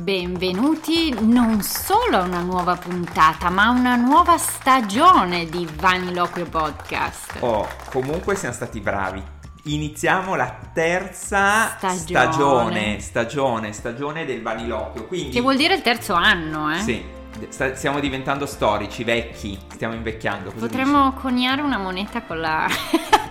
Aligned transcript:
Benvenuti 0.00 1.12
non 1.26 1.60
solo 1.60 2.18
a 2.18 2.22
una 2.22 2.38
nuova 2.40 2.76
puntata, 2.76 3.50
ma 3.50 3.64
a 3.64 3.70
una 3.70 3.96
nuova 3.96 4.38
stagione 4.38 5.46
di 5.46 5.68
Vaniloquio 5.74 6.46
Podcast. 6.46 7.38
Oh, 7.40 7.66
comunque 7.90 8.36
siamo 8.36 8.54
stati 8.54 8.78
bravi. 8.80 9.20
Iniziamo 9.64 10.36
la 10.36 10.56
terza 10.72 11.76
Stagione. 11.76 11.98
stagione, 12.06 13.00
stagione, 13.00 13.72
stagione 13.72 14.24
del 14.24 14.40
Vaniloquio. 14.40 15.04
Quindi, 15.06 15.30
Che 15.30 15.40
vuol 15.40 15.56
dire 15.56 15.74
il 15.74 15.82
terzo 15.82 16.14
anno, 16.14 16.72
eh? 16.72 16.78
Sì, 16.78 17.04
sta- 17.48 17.74
stiamo 17.74 17.98
diventando 17.98 18.46
storici, 18.46 19.02
vecchi, 19.02 19.58
stiamo 19.72 19.94
invecchiando. 19.94 20.52
Potremmo 20.52 21.12
coniare 21.14 21.60
una 21.60 21.76
moneta 21.78 22.22
con 22.22 22.38
la... 22.40 22.66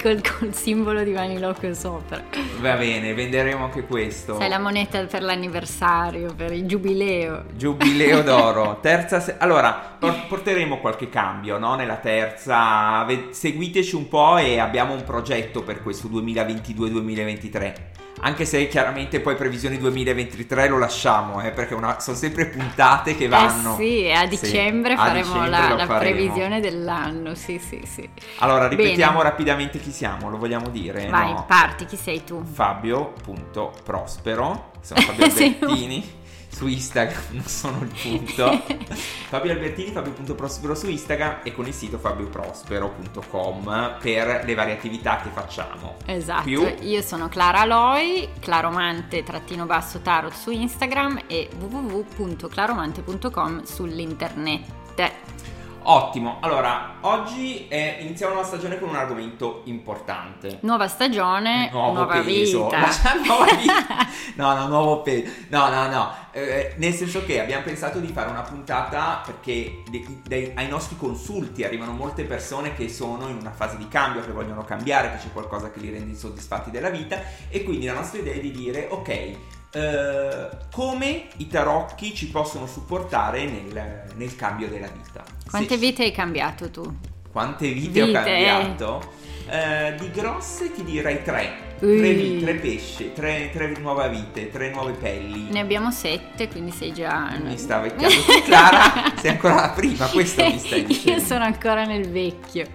col, 0.00 0.20
col 0.22 0.54
simbolo 0.54 1.02
di 1.02 1.12
Vaniloquio 1.12 1.74
sopra. 1.74 2.22
Va 2.60 2.74
bene, 2.76 3.14
venderemo 3.14 3.64
anche 3.64 3.84
questo. 3.84 4.36
Sai, 4.38 4.48
la 4.48 4.58
moneta 4.58 5.02
per 5.04 5.22
l'anniversario, 5.22 6.34
per 6.34 6.52
il 6.52 6.66
giubileo. 6.66 7.44
Giubileo 7.54 8.22
d'oro, 8.22 8.78
terza. 8.80 9.20
se- 9.20 9.36
allora, 9.38 9.96
por- 9.98 10.26
porteremo 10.28 10.78
qualche 10.80 11.08
cambio 11.08 11.58
no? 11.58 11.74
nella 11.74 11.96
terza. 11.96 13.02
Ve- 13.04 13.28
seguiteci 13.30 13.94
un 13.94 14.08
po' 14.08 14.36
e 14.38 14.58
abbiamo 14.58 14.92
un 14.94 15.04
progetto 15.04 15.62
per 15.62 15.82
questo 15.82 16.08
2022-2023. 16.08 17.72
Anche 18.22 18.44
se 18.44 18.68
chiaramente 18.68 19.20
poi 19.20 19.34
previsioni 19.34 19.78
2023 19.78 20.68
lo 20.68 20.76
lasciamo, 20.78 21.40
eh, 21.42 21.50
perché 21.52 21.74
una- 21.74 21.98
sono 22.00 22.16
sempre 22.16 22.46
puntate 22.46 23.16
che 23.16 23.28
vanno. 23.28 23.72
Eh 23.72 23.76
sì, 23.76 24.10
a 24.10 24.20
Sì, 24.22 24.28
dicembre 24.28 24.92
a 24.92 24.96
faremo 24.96 25.22
dicembre 25.22 25.50
la, 25.50 25.74
la 25.74 25.86
previsione 25.86 26.60
dell'anno, 26.60 27.34
sì 27.34 27.58
sì 27.58 27.80
sì. 27.84 28.06
Allora, 28.40 28.68
ripetiamo 28.68 29.18
Bene. 29.18 29.30
rapidamente 29.30 29.78
chi 29.78 29.90
siamo, 29.90 30.28
lo 30.28 30.36
vogliamo 30.38 30.68
dire? 30.68 31.08
Vai, 31.08 31.32
no? 31.32 31.44
parti, 31.46 31.86
chi 31.86 31.96
sei 31.96 32.22
tu? 32.24 32.42
Fabio.prospero, 32.44 34.70
sono 34.80 35.00
Fabio. 35.00 35.24
Albertini, 35.24 36.18
su 36.48 36.66
Instagram 36.66 37.22
non 37.30 37.44
sono 37.44 37.80
il 37.82 37.92
punto. 38.00 38.62
Fabio 39.28 39.52
Albertini, 39.52 39.92
Fabio.prospero 39.92 40.74
su 40.74 40.88
Instagram 40.88 41.42
e 41.44 41.52
con 41.52 41.66
il 41.66 41.72
sito 41.72 41.98
fabioprospero.com 41.98 43.98
per 44.00 44.42
le 44.44 44.54
varie 44.54 44.74
attività 44.74 45.20
che 45.22 45.30
facciamo. 45.30 45.94
Esatto, 46.06 46.42
Più? 46.42 46.66
io 46.80 47.02
sono 47.02 47.28
Clara 47.28 47.60
Aloy, 47.60 48.28
claromante 48.40 49.22
trattino 49.22 49.66
basso 49.66 50.00
tarot 50.00 50.32
su 50.32 50.50
Instagram 50.50 51.20
e 51.26 51.48
www.claromante.com 51.58 53.62
sull'internet. 53.64 54.78
Ottimo, 55.82 56.36
allora 56.40 56.96
oggi 57.00 57.66
eh, 57.68 57.96
iniziamo 58.00 58.34
nuova 58.34 58.46
stagione 58.46 58.78
con 58.78 58.90
un 58.90 58.96
argomento 58.96 59.62
importante. 59.64 60.58
Nuova 60.60 60.86
stagione, 60.88 61.70
Nuovo 61.72 61.92
nuova 61.94 62.20
peso. 62.20 62.64
vita. 62.64 62.86
Nuova 63.24 63.44
vita. 63.54 64.08
No, 64.36 64.54
no, 64.54 64.68
nuovo 64.68 65.02
peso. 65.02 65.28
No, 65.48 65.68
no, 65.68 65.88
no. 65.88 66.14
Eh, 66.30 66.74
nel 66.76 66.94
senso 66.94 67.24
che 67.24 67.40
abbiamo 67.40 67.64
pensato 67.64 67.98
di 67.98 68.06
fare 68.08 68.30
una 68.30 68.42
puntata 68.42 69.22
perché 69.24 69.82
dei- 69.90 70.20
dei- 70.26 70.52
ai 70.54 70.68
nostri 70.68 70.96
consulti 70.96 71.64
arrivano 71.64 71.92
molte 71.92 72.24
persone 72.24 72.74
che 72.74 72.88
sono 72.88 73.28
in 73.28 73.36
una 73.36 73.50
fase 73.50 73.76
di 73.76 73.88
cambio, 73.88 74.22
che 74.24 74.30
vogliono 74.32 74.64
cambiare, 74.64 75.10
che 75.10 75.16
c'è 75.18 75.32
qualcosa 75.32 75.70
che 75.70 75.80
li 75.80 75.90
rende 75.90 76.10
insoddisfatti 76.12 76.70
della 76.70 76.90
vita 76.90 77.20
e 77.48 77.64
quindi 77.64 77.86
la 77.86 77.94
nostra 77.94 78.20
idea 78.20 78.34
è 78.34 78.40
di 78.40 78.50
dire 78.52 78.86
ok. 78.90 79.30
Eh, 79.72 80.48
come 80.72 81.28
i 81.38 81.46
tarocchi 81.46 82.14
ci 82.14 82.28
possono 82.28 82.66
supportare 82.66 83.44
nel, 83.44 84.02
nel 84.14 84.36
cambio 84.36 84.68
della 84.68 84.88
vita? 84.88 85.22
Quante 85.48 85.74
Se- 85.74 85.76
vite 85.78 86.02
hai 86.04 86.12
cambiato 86.12 86.70
tu? 86.70 86.96
quante 87.30 87.70
vite, 87.72 88.02
ho 88.02 88.06
Vite. 88.06 88.18
cambiato? 88.20 89.12
Eh, 89.48 89.94
di 89.98 90.10
grosse 90.10 90.72
ti 90.72 90.82
direi 90.84 91.22
tre. 91.22 91.69
Tre, 91.80 92.12
vi- 92.12 92.40
tre 92.40 92.54
pesci, 92.56 93.12
tre, 93.14 93.50
tre 93.52 93.74
nuove 93.80 94.08
vite, 94.10 94.50
tre 94.50 94.70
nuove 94.70 94.92
pelli. 94.92 95.48
Ne 95.50 95.60
abbiamo 95.60 95.90
sette, 95.90 96.46
quindi 96.48 96.70
sei 96.72 96.92
già... 96.92 97.30
Mi 97.42 97.56
sta 97.56 97.78
vecchiando 97.80 98.14
tu, 98.22 98.42
Clara. 98.44 99.12
Sei 99.16 99.30
ancora 99.30 99.54
la 99.54 99.70
prima, 99.70 100.06
questo 100.08 100.44
mi 100.44 100.58
stai 100.58 100.84
dicendo. 100.84 101.18
Io 101.20 101.24
sono 101.26 101.44
ancora 101.44 101.84
nel 101.84 102.08
vecchio. 102.10 102.66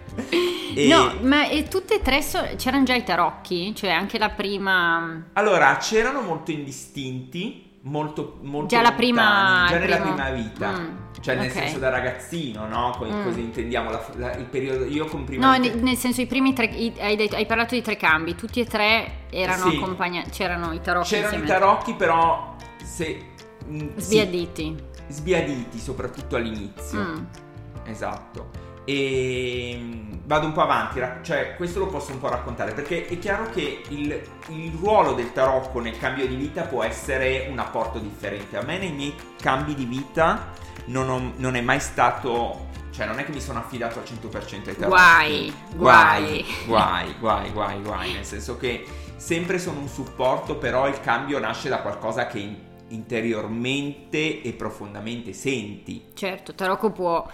E- 0.76 0.88
No, 0.88 1.14
ma 1.22 1.48
e 1.48 1.68
tutte 1.68 1.96
e 1.96 2.02
tre 2.02 2.22
so- 2.24 2.48
c'erano 2.58 2.84
già 2.84 2.96
i 2.96 3.04
tarocchi? 3.04 3.76
Cioè 3.76 3.92
anche 3.92 4.18
la 4.18 4.30
prima... 4.30 5.24
Allora, 5.34 5.78
c'erano 5.78 6.22
molto 6.22 6.50
indistinti, 6.52 7.78
molto, 7.82 8.40
molto 8.42 8.68
Già 8.76 8.82
la 8.82 8.90
lontani, 8.90 9.06
prima- 9.12 9.66
già 9.70 9.78
nella 9.78 9.98
primo- 9.98 10.14
prima 10.16 10.30
vita. 10.32 10.72
Mm, 10.72 10.96
Cioè, 11.26 11.36
nel 11.38 11.48
ok. 11.50 11.52
senso 11.54 11.80
da 11.80 11.90
ragazzino, 11.90 12.68
no? 12.68 12.94
Co- 12.98 13.06
Mm. 13.06 13.24
Così 13.24 13.40
intendiamo 13.42 13.90
la- 13.90 14.06
la- 14.18 14.36
il 14.36 14.46
periodo. 14.46 14.86
Io 14.86 15.06
con 15.06 15.24
prima 15.24 15.58
No, 15.58 15.58
ne- 15.58 15.74
nel 15.74 15.96
senso 15.98 16.22
i 16.22 16.28
primi 16.28 16.54
tre... 16.54 16.66
i- 16.68 16.94
hai, 17.00 17.16
detto- 17.16 17.36
hai 17.36 17.48
parlato 17.48 17.74
di 17.74 17.82
tre 17.82 17.98
cambi, 17.98 18.36
tutti 18.36 18.60
e 18.60 18.66
tre 18.66 19.24
erano 19.32 19.72
Sì. 19.72 19.78
accompagnati... 19.78 20.30
C'erano 20.30 20.72
i 20.72 20.82
tarocchi 20.82 21.08
C'erano 21.10 21.44
i 21.44 21.48
tarocchi, 21.48 21.94
però. 21.96 22.56
Se. 22.84 23.22
mm, 23.68 23.80
sì, 23.96 24.02
Sbiaditi. 24.02 24.76
sbiaditi, 25.08 25.80
soprattutto 25.80 26.36
all'inizio. 26.36 27.00
Mm. 27.00 27.24
Esatto. 27.86 28.50
E 28.86 29.78
mm, 29.82 30.12
vado 30.26 30.46
un 30.46 30.52
po' 30.54 30.62
avanti, 30.62 31.02
cioè 31.24 31.56
questo 31.56 31.80
lo 31.80 31.88
posso 31.88 32.12
un 32.12 32.20
po' 32.20 32.30
raccontare 32.30 32.72
perché 32.74 33.08
è 33.08 33.18
chiaro 33.18 33.50
che 33.50 33.82
il, 33.90 34.22
il 34.50 34.72
ruolo 34.80 35.14
del 35.14 35.32
tarocco 35.34 35.80
nel 35.80 35.98
cambio 35.98 36.28
di 36.28 36.36
vita 36.36 36.64
può 36.64 36.84
essere 36.84 37.48
un 37.50 37.58
apporto 37.58 37.98
differente. 37.98 38.58
A 38.58 38.62
me 38.64 38.78
nei 38.78 38.92
miei 38.92 39.16
cambi 39.42 39.74
di 39.74 39.86
vita 39.86 40.50
non, 40.86 41.10
ho- 41.10 41.34
non 41.38 41.56
è 41.56 41.62
mai 41.62 41.80
stato, 41.80 42.68
cioè 42.92 43.06
non 43.06 43.20
è 43.20 43.26
che 43.26 43.32
mi 43.32 43.42
sono 43.42 43.60
affidato 43.60 44.00
al 44.00 44.06
100% 44.06 44.68
ai 44.70 44.76
tarocchi. 44.78 44.88
Guai, 44.88 45.54
guai. 45.76 46.46
guai, 46.66 47.16
guai, 47.20 47.52
guai, 47.52 47.82
guai, 47.82 48.14
nel 48.14 48.26
senso 48.26 48.58
che 48.58 48.86
sempre 49.16 49.60
sono 49.60 49.80
un 49.80 49.88
supporto, 49.88 50.58
però 50.58 50.88
il 50.88 51.00
cambio 51.02 51.40
nasce 51.40 51.70
da 51.70 51.80
qualcosa 51.82 52.28
che 52.28 52.40
in- 52.40 52.58
interiormente 52.90 54.42
e 54.42 54.54
profondamente 54.54 55.34
senti. 55.34 56.06
Certo, 56.14 56.54
Tarocco 56.54 56.92
può 56.92 57.28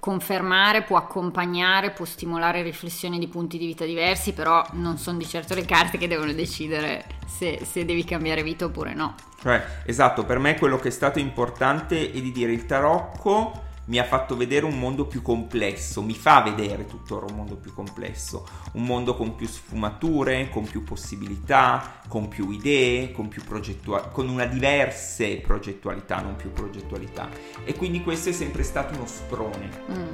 confermare, 0.00 0.82
può 0.82 0.96
accompagnare, 0.96 1.90
può 1.90 2.04
stimolare 2.04 2.62
riflessioni 2.62 3.18
di 3.18 3.28
punti 3.28 3.58
di 3.58 3.66
vita 3.66 3.84
diversi, 3.84 4.32
però 4.32 4.64
non 4.72 4.96
sono 4.96 5.18
di 5.18 5.26
certo 5.26 5.54
le 5.54 5.64
carte 5.64 5.98
che 5.98 6.08
devono 6.08 6.32
decidere 6.32 7.04
se, 7.26 7.60
se 7.64 7.84
devi 7.84 8.04
cambiare 8.04 8.42
vita 8.42 8.64
oppure 8.64 8.94
no. 8.94 9.14
Cioè, 9.40 9.82
esatto, 9.84 10.24
per 10.24 10.38
me 10.38 10.56
quello 10.56 10.78
che 10.78 10.88
è 10.88 10.92
stato 10.92 11.18
importante 11.18 12.10
è 12.10 12.20
di 12.20 12.32
dire 12.32 12.52
il 12.52 12.66
tarocco 12.66 13.66
mi 13.88 13.98
ha 13.98 14.04
fatto 14.04 14.36
vedere 14.36 14.64
un 14.66 14.78
mondo 14.78 15.06
più 15.06 15.22
complesso, 15.22 16.02
mi 16.02 16.14
fa 16.14 16.42
vedere 16.42 16.86
tuttora 16.86 17.26
un 17.26 17.36
mondo 17.36 17.56
più 17.56 17.72
complesso, 17.72 18.46
un 18.72 18.84
mondo 18.84 19.14
con 19.14 19.34
più 19.34 19.46
sfumature, 19.46 20.50
con 20.50 20.64
più 20.64 20.84
possibilità, 20.84 22.00
con 22.06 22.28
più 22.28 22.50
idee, 22.50 23.12
con 23.12 23.28
più 23.28 23.42
progettua- 23.44 24.08
con 24.08 24.28
una 24.28 24.44
diverse 24.44 25.38
progettualità, 25.38 26.20
non 26.20 26.36
più 26.36 26.52
progettualità. 26.52 27.28
E 27.64 27.74
quindi 27.74 28.02
questo 28.02 28.28
è 28.28 28.32
sempre 28.32 28.62
stato 28.62 28.94
uno 28.94 29.06
sprone. 29.06 29.70
Mm. 29.90 30.12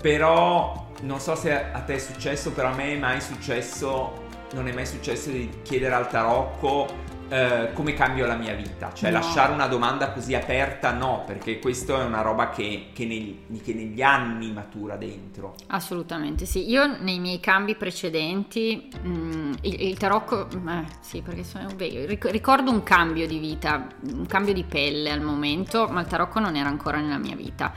Però 0.00 0.92
non 1.02 1.18
so 1.18 1.34
se 1.34 1.52
a 1.52 1.80
te 1.80 1.94
è 1.94 1.98
successo, 1.98 2.52
però 2.52 2.68
a 2.68 2.74
me 2.74 2.92
è 2.92 2.98
mai 2.98 3.20
successo, 3.20 4.22
non 4.52 4.68
è 4.68 4.72
mai 4.72 4.86
successo 4.86 5.30
di 5.30 5.50
chiedere 5.62 5.94
al 5.94 6.08
tarocco 6.08 7.13
eh, 7.28 7.70
come 7.72 7.94
cambio 7.94 8.26
la 8.26 8.36
mia 8.36 8.54
vita. 8.54 8.92
Cioè 8.92 9.10
No. 9.10 9.18
lasciare 9.18 9.52
una 9.52 9.66
domanda 9.66 10.10
così 10.12 10.34
aperta 10.34 10.92
no, 10.92 11.22
perché 11.26 11.58
questo 11.58 12.00
è 12.00 12.04
una 12.04 12.20
roba 12.20 12.50
che, 12.50 12.88
che 12.92 13.06
nel- 13.06 13.60
che 13.62 13.72
negli 13.74 14.02
anni 14.02 14.52
matura 14.52 14.96
dentro. 14.96 15.54
Assolutamente 15.68 16.44
sì. 16.46 16.68
Io 16.68 16.86
nei 17.00 17.18
miei 17.18 17.40
cambi 17.40 17.74
precedenti, 17.76 18.88
mm, 19.06 19.52
il, 19.62 19.80
il 19.88 19.98
tarocco, 19.98 20.48
eh, 20.48 20.84
sì, 21.00 21.22
perché 21.22 21.44
sono 21.44 21.68
vecchio, 21.74 22.06
ric- 22.06 22.30
ricordo 22.30 22.70
un 22.70 22.82
cambio 22.82 23.26
di 23.26 23.38
vita, 23.38 23.86
un 24.12 24.26
cambio 24.26 24.52
di 24.52 24.64
pelle 24.64 25.10
al 25.10 25.20
momento, 25.20 25.88
ma 25.88 26.00
il 26.00 26.06
tarocco 26.06 26.40
non 26.40 26.56
era 26.56 26.68
ancora 26.68 26.98
nella 27.00 27.18
mia 27.18 27.36
vita. 27.36 27.72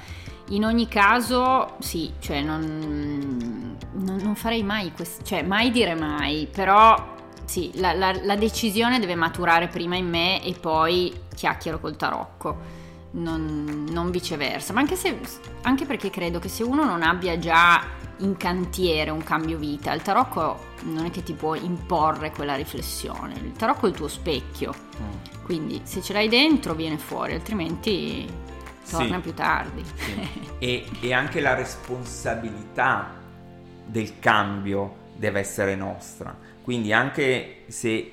In 0.51 0.63
ogni 0.63 0.87
caso, 0.87 1.75
sì, 1.79 2.13
cioè 2.19 2.41
non, 2.41 3.75
non- 3.93 4.19
non 4.21 4.35
farei 4.35 4.63
mai 4.63 4.91
questo, 4.93 5.23
cioè 5.23 5.41
mai 5.43 5.71
dire 5.71 5.93
mai, 5.95 6.47
però 6.51 7.15
sì, 7.47 7.71
la, 7.75 7.93
la- 7.93 8.19
la 8.23 8.35
decisione 8.35 8.99
deve 8.99 9.15
maturare 9.15 9.67
prima 9.67 9.95
in 9.95 10.07
me 10.09 10.43
e 10.43 10.53
poi 10.53 11.13
chiacchiero 11.33 11.79
col 11.79 11.95
tarocco 11.95 12.75
non, 13.11 13.85
non 13.89 14.11
viceversa, 14.11 14.73
ma 14.73 14.81
anche, 14.81 14.95
se, 14.95 15.17
anche 15.63 15.85
perché 15.85 16.09
credo 16.09 16.39
che 16.39 16.49
se 16.49 16.63
uno 16.63 16.83
non 16.83 17.01
abbia 17.03 17.39
già 17.39 17.81
in 18.17 18.35
cantiere 18.37 19.11
un 19.11 19.23
cambio 19.23 19.57
vita, 19.57 19.93
il 19.93 20.01
tarocco 20.01 20.75
non 20.83 21.05
è 21.05 21.11
che 21.11 21.23
ti 21.23 21.33
può 21.33 21.55
imporre 21.55 22.31
quella 22.31 22.55
riflessione, 22.55 23.33
il 23.35 23.53
tarocco 23.53 23.85
è 23.85 23.89
il 23.89 23.95
tuo 23.95 24.07
specchio, 24.07 24.73
quindi 25.43 25.81
se 25.83 26.01
ce 26.01 26.13
l'hai 26.13 26.27
dentro 26.27 26.73
viene 26.75 26.97
fuori, 26.97 27.33
altrimenti 27.33 28.27
torna 28.89 29.15
Sì. 29.15 29.21
più 29.21 29.33
tardi. 29.33 29.83
Sì. 29.95 30.29
e, 30.59 30.85
e 30.99 31.13
anche 31.13 31.39
la 31.39 31.53
responsabilità 31.55 33.13
del 33.85 34.19
cambio 34.19 35.05
deve 35.15 35.39
essere 35.39 35.75
nostra. 35.75 36.35
Quindi 36.67 36.91
anche 36.91 37.63
se 37.67 38.11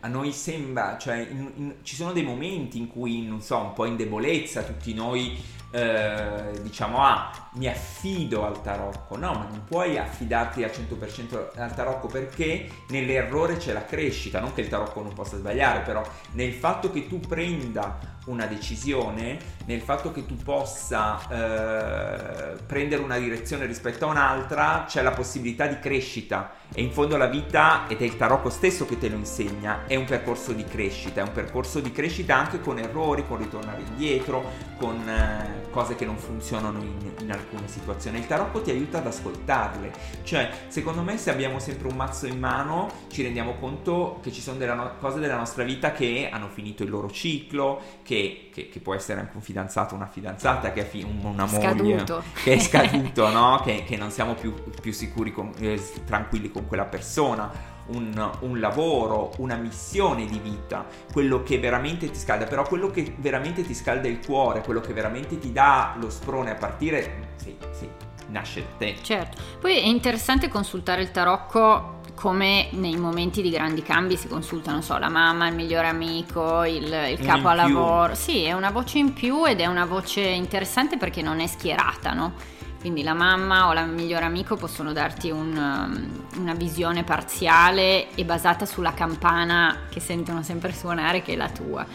a 0.00 0.08
noi 0.08 0.30
sembra, 0.30 0.98
cioè 0.98 1.16
in- 1.16 1.50
in- 1.54 1.74
ci 1.80 1.94
sono 1.94 2.12
dei 2.12 2.24
momenti 2.24 2.76
in 2.76 2.88
cui, 2.88 3.24
non 3.26 3.40
so, 3.40 3.56
un 3.56 3.72
po' 3.72 3.86
in 3.86 3.96
debolezza, 3.96 4.62
tutti 4.64 4.92
noi 4.92 5.34
eh, 5.70 6.60
diciamo 6.60 7.02
ah 7.02 7.48
mi 7.54 7.66
affido 7.68 8.46
al 8.46 8.62
tarocco 8.62 9.16
no 9.16 9.32
ma 9.32 9.48
non 9.50 9.64
puoi 9.64 9.98
affidarti 9.98 10.62
al 10.62 10.70
100% 10.70 11.58
al 11.58 11.74
tarocco 11.74 12.06
perché 12.06 12.68
nell'errore 12.88 13.56
c'è 13.56 13.72
la 13.72 13.86
crescita. 13.86 14.40
Non 14.40 14.52
che 14.52 14.60
il 14.60 14.68
tarocco 14.68 15.00
non 15.02 15.14
possa 15.14 15.38
sbagliare 15.38 15.80
però 15.80 16.02
nel 16.32 16.52
fatto 16.52 16.90
che 16.90 17.06
tu 17.08 17.18
prenda 17.18 17.98
una 18.26 18.46
decisione, 18.46 19.38
nel 19.66 19.80
fatto 19.80 20.12
che 20.12 20.26
tu 20.26 20.36
possa 20.36 21.20
eh, 21.28 22.56
prendere 22.66 23.02
una 23.02 23.18
direzione 23.18 23.66
rispetto 23.66 24.06
a 24.06 24.10
un'altra, 24.10 24.84
c'è 24.86 25.02
la 25.02 25.12
possibilità 25.12 25.66
di 25.66 25.78
crescita. 25.78 26.52
E 26.74 26.82
in 26.82 26.90
fondo 26.90 27.16
la 27.16 27.26
vita, 27.26 27.86
ed 27.86 28.00
è 28.00 28.04
il 28.04 28.16
tarocco 28.16 28.50
stesso 28.50 28.86
che 28.86 28.98
te 28.98 29.08
lo 29.08 29.16
insegna, 29.16 29.86
è 29.86 29.94
un 29.94 30.04
percorso 30.04 30.52
di 30.52 30.64
crescita, 30.64 31.20
è 31.20 31.24
un 31.24 31.32
percorso 31.32 31.80
di 31.80 31.92
crescita 31.92 32.36
anche 32.36 32.60
con 32.60 32.78
errori, 32.78 33.24
con 33.26 33.38
ritornare 33.38 33.82
indietro, 33.82 34.44
con 34.78 35.08
eh, 35.08 35.70
cose 35.70 35.94
che 35.94 36.04
non 36.04 36.16
funzionano 36.16 36.80
in, 36.80 37.12
in 37.20 37.30
alcune 37.30 37.68
situazioni. 37.68 38.18
Il 38.18 38.26
tarocco 38.26 38.60
ti 38.62 38.70
aiuta 38.70 38.98
ad 38.98 39.06
ascoltarle, 39.06 39.92
cioè 40.24 40.50
secondo 40.68 41.02
me 41.02 41.16
se 41.18 41.30
abbiamo 41.30 41.58
sempre 41.60 41.88
un 41.88 41.94
mazzo 41.94 42.26
in 42.26 42.38
mano 42.38 42.90
ci 43.08 43.22
rendiamo 43.22 43.54
conto 43.54 44.18
che 44.22 44.32
ci 44.32 44.40
sono 44.40 44.58
delle 44.58 44.74
no- 44.74 44.96
cose 44.98 45.20
della 45.20 45.36
nostra 45.36 45.62
vita 45.62 45.92
che 45.92 46.28
hanno 46.30 46.48
finito 46.48 46.82
il 46.82 46.90
loro 46.90 47.10
ciclo, 47.10 47.80
che 48.02 48.15
che, 48.16 48.48
che, 48.52 48.68
che, 48.70 48.80
può 48.80 48.94
essere 48.94 49.20
anche 49.20 49.36
un 49.36 49.42
fidanzato, 49.42 49.94
una 49.94 50.06
fidanzata, 50.06 50.72
che 50.72 50.82
è 50.82 50.84
fi- 50.84 51.04
una 51.04 51.44
moglie, 51.44 51.60
scaduto. 51.60 52.22
che 52.42 52.54
è 52.54 52.58
scaduto, 52.58 53.28
no? 53.30 53.60
che, 53.62 53.84
che, 53.84 53.96
non 53.96 54.10
siamo 54.10 54.34
più, 54.34 54.54
più 54.80 54.92
sicuri, 54.92 55.32
con, 55.32 55.52
eh, 55.58 55.80
tranquilli 56.04 56.50
con 56.50 56.66
quella 56.66 56.84
persona. 56.84 57.74
Un, 57.88 58.30
un, 58.40 58.58
lavoro, 58.58 59.30
una 59.36 59.54
missione 59.54 60.26
di 60.26 60.40
vita, 60.40 60.84
quello 61.12 61.44
che 61.44 61.60
veramente 61.60 62.10
ti 62.10 62.18
scalda, 62.18 62.44
però 62.46 62.64
quello 62.64 62.90
che 62.90 63.14
veramente 63.18 63.62
ti 63.62 63.74
scalda 63.74 64.08
il 64.08 64.18
cuore, 64.26 64.60
quello 64.62 64.80
che 64.80 64.92
veramente 64.92 65.38
ti 65.38 65.52
dà 65.52 65.94
lo 65.96 66.10
sprone 66.10 66.50
a 66.50 66.56
partire, 66.56 67.34
sì, 67.36 67.56
sì, 67.70 67.88
nasce 68.30 68.62
da 68.62 68.76
te. 68.78 68.96
Certo, 69.02 69.40
poi 69.60 69.78
è 69.78 69.86
interessante 69.86 70.48
consultare 70.48 71.00
il 71.00 71.12
tarocco 71.12 71.95
come 72.16 72.68
nei 72.72 72.96
momenti 72.96 73.42
di 73.42 73.50
grandi 73.50 73.82
cambi 73.82 74.16
si 74.16 74.26
consulta, 74.26 74.72
non 74.72 74.82
so, 74.82 74.96
la 74.98 75.10
mamma, 75.10 75.46
il 75.48 75.54
migliore 75.54 75.86
amico, 75.86 76.64
il, 76.64 76.92
il 77.10 77.18
capo 77.20 77.48
a 77.48 77.54
lavoro. 77.54 78.14
Sì, 78.14 78.42
è 78.42 78.52
una 78.52 78.70
voce 78.70 78.98
in 78.98 79.12
più 79.12 79.46
ed 79.46 79.60
è 79.60 79.66
una 79.66 79.84
voce 79.84 80.22
interessante 80.22 80.96
perché 80.96 81.22
non 81.22 81.40
è 81.40 81.46
schierata, 81.46 82.14
no? 82.14 82.32
Quindi 82.80 83.02
la 83.02 83.14
mamma 83.14 83.68
o 83.68 83.72
il 83.72 83.88
migliore 83.88 84.24
amico 84.24 84.56
possono 84.56 84.92
darti 84.92 85.30
un, 85.30 85.56
um, 85.56 86.40
una 86.40 86.54
visione 86.54 87.04
parziale 87.04 88.14
e 88.14 88.24
basata 88.24 88.64
sulla 88.64 88.94
campana 88.94 89.86
che 89.90 90.00
sentono 90.00 90.42
sempre 90.42 90.72
suonare 90.72 91.20
che 91.20 91.34
è 91.34 91.36
la 91.36 91.50
tua. 91.50 91.86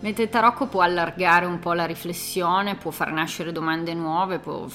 Mentre 0.00 0.28
tarocco 0.28 0.66
può 0.66 0.82
allargare 0.82 1.44
un 1.44 1.58
po' 1.58 1.72
la 1.72 1.84
riflessione, 1.84 2.76
può 2.76 2.92
far 2.92 3.10
nascere 3.10 3.50
domande 3.50 3.94
nuove, 3.94 4.38
può 4.38 4.66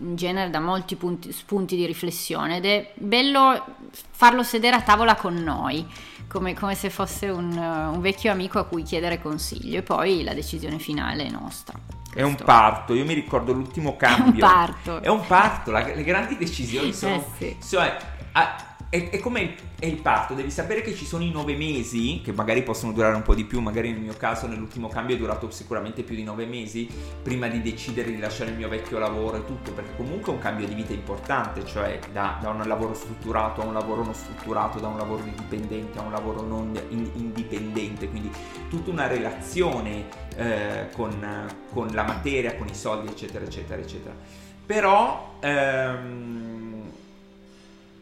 in 0.00 0.16
genere 0.16 0.50
da 0.50 0.58
molti 0.58 0.96
punti, 0.96 1.32
spunti 1.32 1.76
di 1.76 1.86
riflessione 1.86 2.56
ed 2.56 2.66
è 2.66 2.92
bello 2.94 3.64
farlo 3.92 4.42
sedere 4.42 4.76
a 4.76 4.82
tavola 4.82 5.14
con 5.14 5.34
noi, 5.34 5.86
come, 6.26 6.54
come 6.54 6.74
se 6.74 6.90
fosse 6.90 7.28
un, 7.28 7.56
un, 7.56 8.00
vecchio 8.00 8.32
amico 8.32 8.58
a 8.58 8.64
cui 8.64 8.82
chiedere 8.82 9.20
consiglio 9.20 9.78
e 9.78 9.82
poi 9.82 10.24
la 10.24 10.34
decisione 10.34 10.78
finale 10.78 11.26
è 11.26 11.30
nostra. 11.30 11.78
È 12.12 12.22
un 12.22 12.34
parto, 12.34 12.94
io 12.94 13.04
mi 13.04 13.14
ricordo 13.14 13.52
l'ultimo 13.52 13.96
cambio. 13.96 14.42
È 14.44 14.48
un 14.48 14.54
parto. 14.54 15.02
È 15.02 15.08
un 15.08 15.26
parto, 15.26 15.70
la, 15.70 15.84
le 15.84 16.02
grandi 16.02 16.36
decisioni 16.36 16.92
sono... 16.92 17.14
Eh 17.38 17.56
sì. 17.60 17.76
a, 18.32 18.67
è, 18.90 19.10
è 19.10 19.18
come 19.18 19.54
è 19.78 19.86
il 19.86 20.00
parto, 20.00 20.34
devi 20.34 20.50
sapere 20.50 20.80
che 20.80 20.94
ci 20.94 21.04
sono 21.04 21.22
i 21.22 21.30
nove 21.30 21.54
mesi, 21.54 22.22
che 22.24 22.32
magari 22.32 22.62
possono 22.62 22.92
durare 22.92 23.14
un 23.14 23.22
po' 23.22 23.34
di 23.34 23.44
più, 23.44 23.60
magari 23.60 23.90
nel 23.90 24.00
mio 24.00 24.14
caso 24.16 24.46
nell'ultimo 24.46 24.88
cambio 24.88 25.14
è 25.14 25.18
durato 25.18 25.50
sicuramente 25.50 26.02
più 26.02 26.16
di 26.16 26.24
nove 26.24 26.46
mesi, 26.46 26.88
prima 27.22 27.48
di 27.48 27.60
decidere 27.60 28.10
di 28.10 28.18
lasciare 28.18 28.50
il 28.50 28.56
mio 28.56 28.68
vecchio 28.68 28.98
lavoro 28.98 29.36
e 29.36 29.44
tutto, 29.44 29.72
perché 29.72 29.94
comunque 29.96 30.32
è 30.32 30.36
un 30.36 30.40
cambio 30.40 30.66
di 30.66 30.74
vita 30.74 30.94
importante, 30.94 31.66
cioè 31.66 31.98
da, 32.12 32.38
da 32.40 32.48
un 32.48 32.66
lavoro 32.66 32.94
strutturato 32.94 33.60
a 33.60 33.66
un 33.66 33.74
lavoro 33.74 34.04
non 34.04 34.14
strutturato, 34.14 34.78
da 34.78 34.88
un 34.88 34.96
lavoro 34.96 35.22
indipendente 35.22 35.98
a 35.98 36.02
un 36.02 36.10
lavoro 36.10 36.42
non 36.42 36.80
in, 36.88 37.10
indipendente, 37.14 38.08
quindi 38.08 38.30
tutta 38.70 38.90
una 38.90 39.06
relazione 39.06 40.06
eh, 40.34 40.88
con, 40.92 41.46
con, 41.72 41.88
la 41.92 42.04
materia, 42.04 42.56
con 42.56 42.66
i 42.66 42.74
soldi, 42.74 43.08
eccetera, 43.08 43.44
eccetera, 43.44 43.80
eccetera. 43.82 44.14
Però... 44.64 45.36
Ehm, 45.40 46.57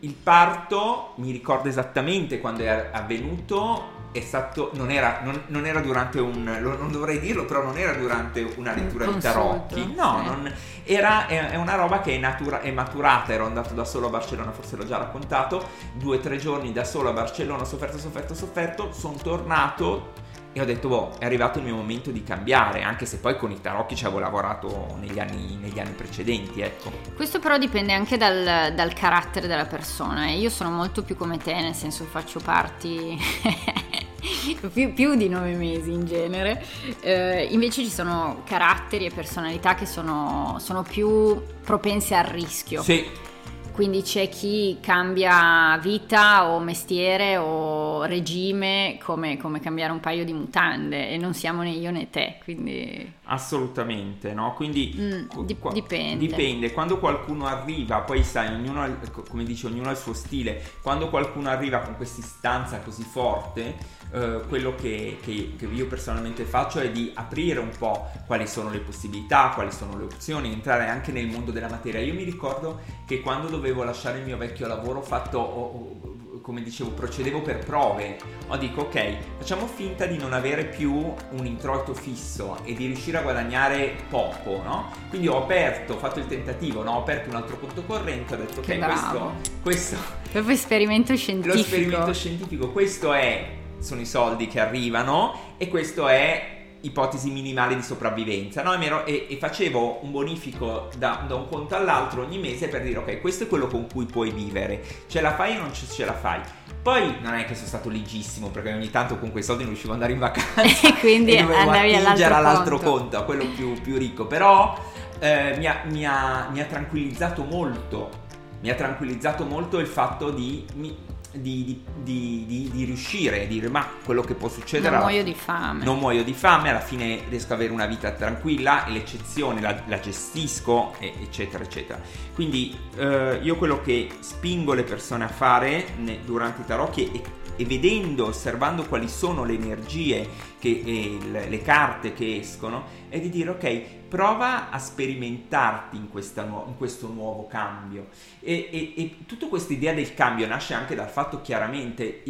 il 0.01 0.15
parto, 0.15 1.13
mi 1.17 1.31
ricordo 1.31 1.69
esattamente 1.69 2.41
quando 2.41 2.63
è 2.63 2.91
avvenuto, 2.93 3.95
è 4.13 4.21
stato, 4.21 4.71
non, 4.75 4.91
era, 4.91 5.21
non, 5.23 5.43
non 5.49 5.67
era 5.67 5.81
durante 5.81 6.21
un, 6.21 6.43
non 6.43 6.91
dovrei 6.91 7.19
dirlo, 7.19 7.45
però 7.45 7.63
non 7.63 7.77
era 7.77 7.93
durante 7.93 8.43
una 8.57 8.73
lettura 8.73 9.07
di 9.07 9.19
tarocchi, 9.19 9.95
no, 9.95 10.21
sì. 10.23 10.25
non, 10.25 10.53
era, 10.85 11.27
è, 11.27 11.51
è, 11.51 11.57
una 11.57 11.75
roba 11.75 12.01
che 12.01 12.15
è, 12.15 12.19
natura, 12.19 12.61
è, 12.61 12.71
maturata, 12.71 13.33
ero 13.33 13.47
andato 13.47 13.75
da 13.75 13.85
solo 13.85 14.07
a 14.07 14.11
Barcellona, 14.11 14.53
forse 14.53 14.77
l'ho 14.77 14.87
già 14.87 14.99
raccontato, 14.99 15.67
due 15.95 16.17
o 16.17 16.21
tre 16.21 16.37
giorni 16.39 16.73
da 16.73 16.85
solo 16.85 17.11
a 17.11 17.13
Barcellona, 17.13 17.63
ho 17.63 17.67
sofferto, 17.67 17.99
sofferto, 17.99 18.35
sofferto, 18.35 18.93
sono 18.93 19.17
tornato 19.23 20.25
e 20.57 20.61
ho 20.63 20.65
detto, 20.65 20.89
boh, 20.89 21.17
è 21.19 21.27
arrivato 21.27 21.59
il 21.59 21.67
mio 21.67 21.75
momento 21.75 22.11
di 22.11 22.23
cambiare, 22.23 22.81
anche 22.81 23.05
se 23.05 23.19
poi 23.19 23.37
con 23.37 23.51
i 23.51 23.61
tarocchi 23.61 23.95
ci 23.95 24.07
avevo 24.07 24.21
lavorato 24.21 24.97
negli 24.99 25.19
anni, 25.19 25.59
negli 25.61 25.79
anni 25.79 25.91
precedenti, 25.91 26.63
ecco. 26.63 26.91
Questo 27.15 27.41
però 27.41 27.59
dipende 27.59 27.93
anche 27.93 28.17
dal, 28.17 28.73
dal 28.75 28.95
carattere 28.95 29.49
della 29.49 29.67
persona. 29.67 30.31
Io 30.31 30.49
sono 30.49 30.71
molto 30.71 31.03
più 31.03 31.15
come 31.15 31.37
te, 31.37 31.53
nel 31.61 31.75
senso 31.75 32.05
faccio 32.05 32.41
parti... 32.41 33.19
più, 34.73 34.95
più, 34.95 35.15
di 35.15 35.29
nove 35.29 35.53
mesi 35.53 35.93
in 35.93 36.07
genere. 36.07 36.65
Eh, 37.01 37.49
invece 37.51 37.83
ci 37.85 37.91
sono 37.91 38.41
caratteri 38.47 39.05
e 39.05 39.11
personalità 39.11 39.75
che 39.75 39.85
sono, 39.85 40.57
sono 40.59 40.83
più 40.83 41.39
propense 41.63 42.15
al 42.15 42.25
rischio. 42.25 42.83
Sì 42.83 43.35
quindi 43.77 44.01
c'è 44.01 44.31
chi 44.31 44.79
cambia 44.81 45.79
vita 45.83 46.49
o 46.49 46.59
mestiere 46.61 47.37
o 47.37 48.05
regime 48.05 48.99
come, 49.03 49.37
come, 49.37 49.61
cambiare 49.61 49.93
un 49.93 50.01
paio 50.01 50.25
di 50.25 50.33
mutande 50.33 51.11
e 51.11 51.19
non 51.19 51.35
siamo 51.35 51.61
né 51.61 51.73
io 51.73 51.91
né 51.91 52.09
te, 52.09 52.39
quindi... 52.43 53.13
Assolutamente, 53.25 54.33
no? 54.33 54.55
Quindi 54.55 54.97
mm, 54.99 55.45
di- 55.45 55.59
qua, 55.59 55.73
dipende. 55.73 56.17
Dipende, 56.17 56.73
quando 56.73 56.99
qualcuno 56.99 57.45
arriva, 57.45 58.01
poi 58.01 58.23
sai, 58.25 58.55
ognuno 58.55 58.83
ha, 58.83 58.91
come 59.29 59.45
dice, 59.45 59.67
ognuno 59.67 59.89
ha 59.89 59.93
il 59.93 59.99
suo 59.99 60.15
stile, 60.15 60.63
quando 60.81 61.11
qualcuno 61.11 61.51
arriva 61.51 61.81
con 61.81 61.97
questa 61.97 62.21
istanza 62.21 62.79
così 62.81 63.03
forte, 63.03 63.77
eh, 64.13 64.41
quello 64.49 64.75
che, 64.75 65.19
che, 65.23 65.55
che, 65.59 65.67
io 65.67 65.87
personalmente 65.87 66.45
faccio 66.45 66.81
è 66.81 66.91
di 66.91 67.11
aprire 67.15 67.59
un 67.59 67.71
po' 67.77 68.11
quali 68.27 68.47
sono 68.47 68.71
le 68.71 68.79
possibilità, 68.79 69.53
quali 69.55 69.73
sono 69.73 69.97
le 69.97 70.05
opzioni, 70.05 70.53
entrare 70.53 70.87
anche 70.87 71.13
nel 71.13 71.27
mondo 71.27 71.51
della 71.51 71.69
materia. 71.69 72.01
Io 72.01 72.15
mi 72.15 72.25
ricordo 72.25 72.81
che 73.07 73.21
quando 73.21 73.49
dovevo 73.49 73.83
lasciare 73.83 74.19
il 74.19 74.25
mio 74.25 74.37
vecchio 74.37 74.67
lavoro 74.67 75.01
ho 75.01 75.03
fatto... 75.03 75.39
Ho, 75.39 75.63
ho, 75.63 76.15
come 76.47 76.63
dicevo, 76.63 76.91
procedevo 76.91 77.43
per 77.43 77.59
prove. 77.59 78.19
O 78.47 78.57
dico, 78.57 78.83
ok, 78.83 79.17
facciamo 79.39 79.67
finta 79.67 80.07
di 80.07 80.17
non 80.17 80.33
avere 80.33 80.67
più 80.67 80.93
un 80.93 81.45
introito 81.45 81.93
fisso 81.93 82.59
e 82.63 82.73
di 82.73 82.87
riuscire 82.87 83.19
a 83.19 83.23
guadagnare 83.23 83.97
poco, 84.09 84.63
no? 84.63 84.93
Quindi 85.09 85.27
ho 85.27 85.43
aperto, 85.43 85.95
ho 85.95 85.99
fatto 85.99 86.21
il 86.21 86.27
tentativo, 86.29 86.85
no? 86.85 86.93
Ho 86.93 87.01
aperto 87.01 87.31
un 87.31 87.35
altro 87.35 87.59
conto 87.59 87.83
corrente, 87.83 88.35
ho 88.35 88.37
detto, 88.37 88.61
ok, 88.61 88.79
questo, 88.79 89.33
questo... 89.61 89.97
Proprio 90.31 90.55
esperimento 90.55 91.17
scientifico. 91.17 91.55
Lo 91.55 91.61
esperimento 91.61 92.13
scientifico, 92.13 92.71
questo 92.71 93.13
è 93.13 93.65
sono 93.79 94.01
i 94.01 94.07
soldi 94.07 94.47
che 94.47 94.61
arrivano 94.61 95.55
e 95.57 95.69
questo 95.69 96.09
è 96.09 96.55
ipotesi 96.87 97.31
minimali 97.31 97.75
di 97.75 97.83
sopravvivenza 97.83 98.63
no? 98.63 98.75
e, 99.05 99.27
e, 99.29 99.37
facevo 99.39 100.01
un 100.03 100.11
bonifico 100.13 100.89
da, 100.97 101.25
da, 101.27 101.35
un 101.35 101.49
conto 101.49 101.75
all'altro 101.75 102.23
ogni 102.23 102.39
mese 102.39 102.69
per 102.69 102.83
dire 102.83 102.99
ok 102.99 103.21
questo 103.21 103.45
è 103.45 103.47
quello 103.49 103.67
con 103.67 103.87
cui 103.93 104.05
puoi 104.05 104.31
vivere 104.31 104.83
ce 105.09 105.21
la 105.21 105.35
fai 105.35 105.57
o 105.57 105.61
non 105.61 105.73
ce, 105.73 105.87
ce 105.87 106.05
la 106.05 106.13
fai 106.13 106.41
poi 106.83 107.17
non 107.23 107.35
è 107.35 107.45
che 107.45 107.55
sono 107.55 107.67
stato 107.67 107.89
legissimo 107.89 108.49
perché 108.49 108.73
ogni 108.73 108.91
tanto 108.91 109.19
con 109.19 109.33
quei 109.33 109.43
soldi 109.43 109.63
non 109.63 109.73
riuscivo 109.73 109.95
ad 109.95 110.03
andare 110.03 110.13
in 110.13 110.21
vacanza 110.21 110.63
e 110.87 110.95
quindi 111.01 111.33
e 111.35 111.43
dovevo 111.43 111.59
andavi 111.59 111.95
all'altro, 111.95 112.35
all'altro 112.35 112.79
conto. 112.79 112.99
conto 112.99 113.19
a 113.19 113.23
quello 113.25 113.47
più, 113.47 113.81
più 113.81 113.97
ricco 113.97 114.27
però 114.27 114.79
eh, 115.19 115.55
mi, 115.57 115.67
ha, 115.67 115.83
mi, 115.87 116.07
ha, 116.07 116.49
mi 116.53 116.61
ha 116.61 116.65
tranquillizzato 116.67 117.43
molto 117.43 118.25
mi 118.61 118.71
ha 118.71 118.75
tranquillizzato 118.75 119.45
molto 119.45 119.79
il 119.79 119.87
fatto 119.87 120.31
di 120.31 120.65
mi, 120.75 120.97
di, 121.41 121.83
di, 122.03 122.45
di, 122.47 122.71
di, 122.73 122.85
riuscire 122.85 123.45
a 123.45 123.47
dire 123.47 123.69
ma 123.69 123.89
quello 124.05 124.23
che 124.23 124.35
può 124.35 124.49
succedere 124.49 124.95
non 124.95 125.05
muoio 125.05 125.23
di 125.23 125.35
fame. 125.35 125.85
Non 125.85 125.99
muoio 125.99 126.25
di 126.25 126.33
fame 126.33 126.71
alla 126.71 126.81
fine 126.81 127.23
riesco 127.29 127.53
ad 127.53 127.59
avere 127.59 127.73
una 127.73 127.87
vita 127.87 128.11
tranquilla 128.13 128.87
e 128.87 128.93
l'eccezione 128.93 129.61
la, 129.61 129.83
la 129.87 130.01
gestisco 130.01 130.95
eccetera 130.99 131.63
eccetera. 131.63 132.01
Quindi 132.35 132.77
eh, 132.97 133.39
io 133.43 133.57
quello 133.57 133.81
che 133.81 134.09
spingo 134.21 134.73
le 134.73 134.85
persone 134.85 135.25
a 135.25 135.29
fare 135.29 135.95
ne, 135.99 136.21
durante 136.25 136.63
i 136.63 136.65
tarocchi 136.65 137.11
e, 137.13 137.23
e 137.57 137.65
vedendo, 137.65 138.27
osservando 138.27 138.85
quali 138.85 139.09
sono 139.09 139.45
le 139.45 139.55
energie 139.55 140.29
che, 140.59 140.83
e 140.85 141.19
le, 141.49 141.63
carte 141.63 142.13
che 142.13 142.37
escono, 142.37 142.85
è 143.09 143.21
di 143.21 143.31
dire 143.31 143.51
ok, 143.51 143.81
prova 144.09 144.71
a 144.71 144.79
sperimentarti 144.79 145.97
in, 145.97 146.09
nu- 146.11 146.65
in 146.69 146.77
questo 146.77 147.09
nuovo 147.09 147.47
cambio. 147.47 148.09
E, 148.41 148.69
e, 148.71 148.93
e 148.97 149.17
tutta 149.27 149.47
questa 149.47 149.73
idea 149.73 149.93
del 149.93 150.15
cambio 150.15 150.47
nasce 150.47 150.75
anche 150.75 150.95
dal 150.95 151.09
fatto 151.09 151.41
chiaramente 151.41 152.23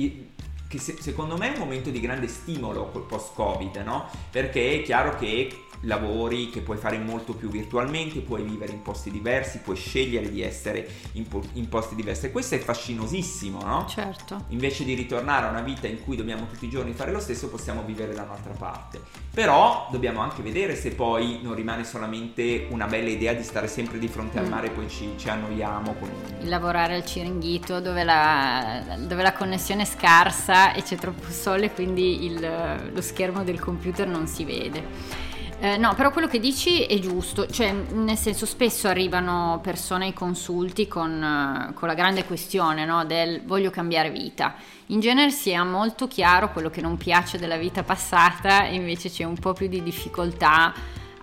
che 0.68 0.78
se, 0.78 0.96
secondo 1.00 1.37
me 1.37 1.52
è 1.52 1.52
un 1.52 1.61
momento 1.61 1.90
di 1.90 2.00
grande 2.00 2.26
stimolo 2.28 2.88
col 2.90 3.02
post-Covid, 3.02 3.76
no? 3.85 4.08
Perché 4.30 4.80
è 4.80 4.82
chiaro 4.82 5.16
che 5.16 5.66
lavori 5.80 6.50
che 6.50 6.61
puoi 6.61 6.76
fare 6.78 6.99
molto 6.99 7.35
più 7.35 7.49
virtualmente, 7.49 8.20
puoi 8.20 8.42
vivere 8.42 8.73
in 8.73 8.82
posti 8.82 9.11
diversi, 9.11 9.58
puoi 9.58 9.76
scegliere 9.76 10.30
di 10.30 10.42
essere 10.42 10.88
in, 11.12 11.28
po- 11.28 11.44
in, 11.54 11.68
posti 11.68 11.94
diversi. 11.94 12.26
E 12.26 12.32
questo 12.32 12.54
è 12.54 12.58
fascinosissimo, 12.58 13.62
no? 13.62 13.87
Certo. 13.88 14.44
Invece 14.49 14.85
di 14.85 14.94
ritornare 14.94 15.46
a 15.46 15.50
una 15.50 15.61
vita 15.61 15.87
in 15.87 16.02
cui 16.02 16.16
dobbiamo 16.16 16.46
tutti 16.46 16.66
i 16.66 16.70
giorni 16.70 16.92
fare 16.92 17.12
lo 17.12 17.20
stesso, 17.20 17.49
possiamo 17.49 17.82
vivere 17.82 18.14
da 18.14 18.23
un'altra 18.23 18.52
parte. 18.52 19.00
Però 19.32 19.88
dobbiamo 19.90 20.20
anche 20.20 20.42
vedere 20.42 20.75
se 20.75 20.92
poi 20.92 21.40
non 21.42 21.54
rimane 21.54 21.85
solamente 21.85 22.66
una 22.70 22.87
bella 22.87 23.11
idea 23.11 23.35
di 23.35 23.42
stare 23.42 23.68
sempre 23.68 23.99
di 23.99 24.08
fronte 24.08 24.38
al 24.38 24.46
mm. 24.46 24.50
mare 24.50 24.66
e 24.68 24.70
poi 24.70 24.88
ci, 24.88 25.12
ci 25.16 25.28
annoiamo. 25.28 25.94
Con... 25.94 26.11
Il 26.40 26.49
lavorare 26.49 26.94
al 26.94 27.04
Ciringhito 27.04 27.80
dove 27.80 28.02
la, 28.02 28.96
dove 28.99 29.23
la 29.23 29.32
connessione 29.32 29.82
è 29.82 29.87
scarsa 29.87 30.55
e 30.75 30.82
c'è 30.82 30.96
troppo 30.96 31.30
sole, 31.30 31.72
quindi 31.72 32.25
il, 32.25 32.90
lo 32.92 33.00
schermo 33.00 33.44
del 33.44 33.60
computer 33.60 34.06
non 34.06 34.26
si 34.26 34.44
vede. 34.44 35.34
Eh, 35.58 35.78
no, 35.78 35.94
però 35.94 36.10
quello 36.10 36.26
che 36.28 36.38
dici 36.38 36.84
è 36.84 36.98
giusto, 36.98 37.46
cioè 37.46 37.72
nel 37.72 38.18
senso 38.18 38.44
spesso 38.44 38.88
arrivano 38.88 39.58
persone 39.62 40.04
ai 40.04 40.12
consulti 40.12 40.86
con, 40.86 41.22
eh, 41.22 41.72
con 41.72 41.88
la 41.88 41.94
grande 41.94 42.26
questione 42.26 42.84
no, 42.84 43.06
del 43.06 43.42
voglio 43.42 43.70
cambiare 43.70 44.10
vita. 44.10 44.54
In 44.86 45.00
genere 45.00 45.30
si 45.30 45.54
ha 45.54 45.64
molto 45.64 46.06
chiaro 46.08 46.52
quello 46.52 46.68
che 46.68 46.82
non 46.82 46.98
piace 46.98 47.38
della 47.38 47.56
vita 47.56 47.82
passata 47.82 48.66
e 48.66 48.75
invece 48.75 49.08
c'è 49.08 49.25
un 49.25 49.36
po' 49.36 49.54
più 49.54 49.66
di 49.66 49.82
difficoltà 49.82 50.75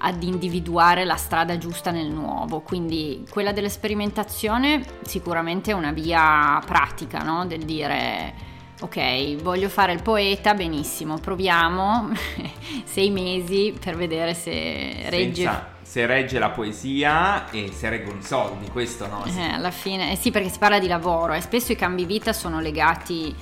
ad 0.06 0.24
individuare 0.24 1.06
la 1.06 1.16
strada 1.16 1.58
giusta 1.60 1.92
nel 1.92 2.10
nuovo. 2.10 2.62
Quindi 2.62 3.24
quella 3.30 3.52
dell'esperimentazione 3.52 4.84
sicuramente 5.04 5.72
è 5.72 5.74
una 5.75 5.92
via 5.92 6.60
pratica, 6.66 7.20
no? 7.20 7.46
del 7.46 7.63
dire 7.63 8.52
ok, 8.84 9.42
voglio 9.42 9.70
fare 9.70 9.94
il 9.94 10.02
poeta, 10.02 10.54
benissimo, 10.54 11.18
proviamo 11.18 12.12
sei 12.84 13.12
mesi 13.12 13.74
per 13.80 13.96
vedere 13.96 14.34
se 14.34 15.10
regge. 15.10 15.44
Senza, 15.44 15.68
se 15.82 16.06
regge 16.06 16.38
la 16.38 16.50
poesia 16.50 17.50
e 17.50 17.72
se 17.72 17.88
reggono 17.90 18.20
i 18.20 18.24
soldi, 18.24 18.70
questo 18.70 19.08
no? 19.08 19.24
Eh, 19.25 19.54
alla 19.54 19.72
fine, 19.72 20.12
eh 20.12 20.16
sì, 20.18 20.32
perché 20.32 20.50
si 20.50 20.58
parla 20.58 20.80
di 20.80 20.88
lavoro 20.88 21.34
e 21.34 21.42
spesso 21.42 21.72
i 21.72 21.75
cambi 21.75 22.06
vita 22.06 22.34
sono 22.34 22.60
legati. 22.60 23.34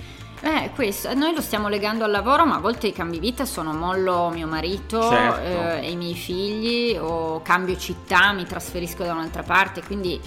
Eh, 0.44 0.72
questo, 0.76 1.14
noi 1.16 1.34
lo 1.34 1.42
stiamo 1.42 1.70
legando 1.70 2.04
al 2.04 2.12
lavoro, 2.12 2.46
ma 2.46 2.56
a 2.56 2.60
volte 2.60 2.88
i 2.88 2.94
cambi 2.94 3.20
vita 3.20 3.46
sono 3.46 3.74
mollo 3.74 4.30
mio 4.30 4.48
marito 4.48 5.10
certo. 5.10 5.42
eh, 5.42 5.88
e 5.88 5.92
i 5.92 5.96
miei 5.96 6.16
figli, 6.16 6.98
o 6.98 7.42
cambio 7.42 7.78
città, 7.78 8.32
mi 8.32 8.46
trasferisco 8.46 9.04
da 9.04 9.14
un'altra 9.14 9.44
parte, 9.44 9.82
quindi 9.84 10.20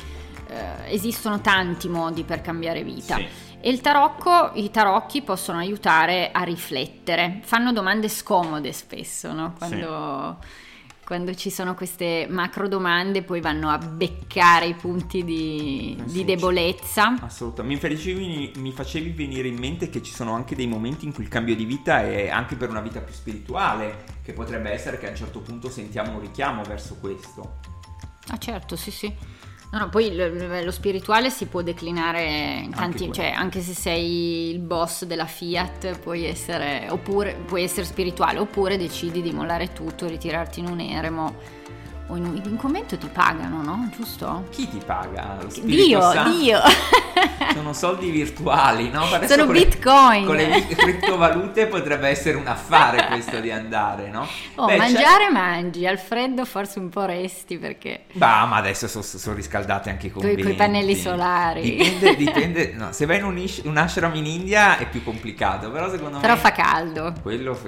eh, 0.48 0.92
esistono 0.92 1.40
tanti 1.40 1.88
modi 1.88 2.24
per 2.24 2.40
cambiare 2.40 2.82
vita. 2.82 3.16
Sì. 3.16 3.52
E 3.66 3.70
il 3.70 3.80
tarocco, 3.80 4.50
i 4.56 4.70
tarocchi 4.70 5.22
possono 5.22 5.56
aiutare 5.56 6.30
a 6.32 6.42
riflettere, 6.42 7.40
fanno 7.44 7.72
domande 7.72 8.10
scomode 8.10 8.74
spesso, 8.74 9.32
no? 9.32 9.54
Quando, 9.56 10.36
sì. 10.38 10.96
quando 11.02 11.34
ci 11.34 11.48
sono 11.48 11.74
queste 11.74 12.26
macro 12.28 12.68
domande 12.68 13.22
poi 13.22 13.40
vanno 13.40 13.70
a 13.70 13.78
beccare 13.78 14.66
i 14.66 14.74
punti 14.74 15.24
di, 15.24 15.96
eh 15.98 16.06
sì, 16.06 16.12
di 16.12 16.24
debolezza. 16.26 17.16
Assolutamente, 17.22 17.88
mi 17.88 17.94
facevi, 17.94 18.52
mi 18.56 18.70
facevi 18.70 19.08
venire 19.12 19.48
in 19.48 19.56
mente 19.56 19.88
che 19.88 20.02
ci 20.02 20.12
sono 20.12 20.34
anche 20.34 20.54
dei 20.54 20.66
momenti 20.66 21.06
in 21.06 21.14
cui 21.14 21.22
il 21.22 21.30
cambio 21.30 21.56
di 21.56 21.64
vita 21.64 22.02
è 22.02 22.28
anche 22.28 22.56
per 22.56 22.68
una 22.68 22.82
vita 22.82 23.00
più 23.00 23.14
spirituale, 23.14 24.04
che 24.22 24.34
potrebbe 24.34 24.72
essere 24.72 24.98
che 24.98 25.06
a 25.06 25.08
un 25.08 25.16
certo 25.16 25.40
punto 25.40 25.70
sentiamo 25.70 26.12
un 26.12 26.20
richiamo 26.20 26.62
verso 26.64 26.98
questo. 27.00 27.60
Ah 28.28 28.36
certo, 28.36 28.76
sì 28.76 28.90
sì. 28.90 29.42
No, 29.74 29.80
no, 29.80 29.88
poi 29.88 30.14
lo, 30.14 30.28
lo, 30.28 30.70
spirituale 30.70 31.30
si 31.30 31.46
può 31.46 31.60
declinare 31.60 32.60
in 32.62 32.70
tanti, 32.70 33.04
anche, 33.06 33.12
cioè 33.12 33.30
anche 33.30 33.60
se 33.60 33.74
sei 33.74 34.50
il 34.50 34.60
boss 34.60 35.04
della 35.04 35.26
Fiat 35.26 35.98
puoi 35.98 36.26
essere, 36.26 36.86
oppure, 36.90 37.34
puoi 37.44 37.64
essere 37.64 37.84
spirituale, 37.84 38.38
oppure 38.38 38.76
decidi 38.76 39.20
di 39.20 39.32
mollare 39.32 39.72
tutto, 39.72 40.06
ritirarti 40.06 40.60
in 40.60 40.66
un 40.68 40.78
eremo 40.78 41.34
o 42.08 42.16
in, 42.16 42.40
in 42.44 42.56
commento 42.56 42.98
ti 42.98 43.08
pagano, 43.10 43.62
no? 43.62 43.88
Giusto? 43.96 44.46
Chi 44.50 44.68
ti 44.68 44.80
paga? 44.84 45.38
Dio, 45.62 46.00
Santo? 46.00 46.38
Dio! 46.38 46.60
Sono 47.54 47.72
soldi 47.72 48.10
virtuali, 48.10 48.90
no? 48.90 49.06
Sono 49.26 49.46
con 49.46 49.54
bitcoin! 49.54 50.20
Le, 50.20 50.26
con 50.26 50.36
le 50.36 50.66
criptovalute 50.66 51.66
potrebbe 51.66 52.08
essere 52.08 52.36
un 52.36 52.46
affare 52.46 53.06
questo 53.08 53.40
di 53.40 53.50
andare, 53.50 54.10
no? 54.10 54.26
Oh, 54.56 54.66
Beh, 54.66 54.76
mangiare 54.76 55.26
c'è... 55.26 55.30
mangi, 55.30 55.86
al 55.86 55.98
freddo 55.98 56.44
forse 56.44 56.78
un 56.78 56.90
po' 56.90 57.04
resti 57.04 57.56
perché... 57.56 58.04
Bah, 58.12 58.44
ma 58.44 58.56
adesso 58.56 58.86
sono, 58.86 59.04
sono 59.04 59.34
riscaldate 59.34 59.88
anche 59.88 60.10
con 60.10 60.26
i 60.28 60.54
pannelli 60.54 60.96
solari. 60.96 61.76
Dipende, 61.76 62.16
dipende 62.16 62.72
no, 62.76 62.92
se 62.92 63.06
vai 63.06 63.18
in 63.18 63.24
un, 63.24 63.38
ish, 63.38 63.62
un, 63.64 63.76
ashram 63.76 64.14
in 64.14 64.26
India 64.26 64.76
è 64.76 64.88
più 64.88 65.02
complicato, 65.02 65.70
però 65.70 65.88
secondo 65.88 66.18
però 66.18 66.34
me... 66.34 66.40
Però 66.40 66.48
fa 66.48 66.52
caldo. 66.52 67.14
Quello, 67.22 67.58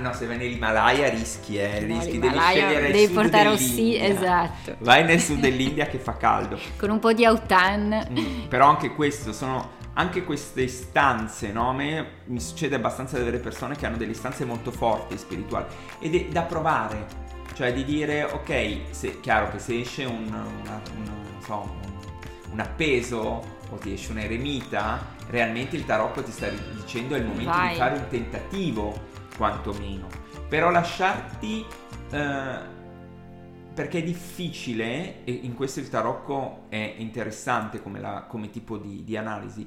no, 0.00 0.12
se 0.14 0.26
vai 0.26 0.38
nell'Himalaya 0.38 1.08
rischi, 1.10 1.58
eh, 1.58 1.80
rischi, 1.80 2.18
devi 2.18 2.38
scegliere 2.38 2.90
devi 2.90 3.12
portare 3.12 3.48
un 3.48 3.58
sì, 3.74 3.96
esatto. 3.96 4.76
Vai 4.78 5.04
nel 5.04 5.20
sud 5.20 5.40
dell'India 5.40 5.86
che 5.86 5.98
fa 5.98 6.16
caldo. 6.16 6.58
Con 6.76 6.90
un 6.90 6.98
po' 6.98 7.12
di 7.12 7.24
autan. 7.24 8.08
Mm, 8.10 8.46
però 8.48 8.68
anche 8.68 8.94
questo 8.94 9.32
sono 9.32 9.82
anche 9.94 10.24
queste 10.24 10.66
stanze, 10.66 11.52
no? 11.52 11.70
A 11.70 11.72
me 11.72 12.06
mi 12.26 12.40
succede 12.40 12.74
abbastanza 12.74 13.16
di 13.16 13.22
avere 13.22 13.38
persone 13.38 13.76
che 13.76 13.86
hanno 13.86 13.96
delle 13.96 14.14
stanze 14.14 14.44
molto 14.44 14.70
forti 14.70 15.16
spirituali 15.16 15.66
ed 16.00 16.14
è 16.14 16.24
da 16.26 16.42
provare. 16.42 17.22
Cioè 17.54 17.72
di 17.72 17.84
dire, 17.84 18.24
ok, 18.24 18.78
se, 18.90 19.20
chiaro 19.20 19.48
che 19.50 19.60
se 19.60 19.78
esce 19.78 20.04
un, 20.04 20.26
una, 20.26 20.82
un, 20.96 21.10
so, 21.40 21.60
un, 21.60 21.92
un 22.50 22.60
appeso 22.60 23.44
o 23.70 23.76
ti 23.76 23.92
esce 23.92 24.10
un 24.10 24.18
eremita, 24.18 25.12
realmente 25.28 25.76
il 25.76 25.84
tarocco 25.84 26.22
ti 26.22 26.32
sta 26.32 26.48
dicendo 26.48 27.14
è 27.14 27.18
il 27.18 27.26
momento 27.26 27.52
Vai. 27.52 27.70
di 27.70 27.76
fare 27.76 27.96
un 27.96 28.08
tentativo, 28.08 29.00
quantomeno. 29.36 30.08
Però 30.48 30.70
lasciarti... 30.70 31.64
Uh, 32.10 32.73
perché 33.74 33.98
è 33.98 34.02
difficile, 34.02 35.24
e 35.24 35.32
in 35.32 35.54
questo 35.54 35.80
il 35.80 35.88
tarocco 35.88 36.66
è 36.68 36.94
interessante 36.98 37.82
come, 37.82 38.00
la, 38.00 38.24
come 38.28 38.48
tipo 38.50 38.78
di, 38.78 39.02
di, 39.02 39.16
analisi, 39.16 39.66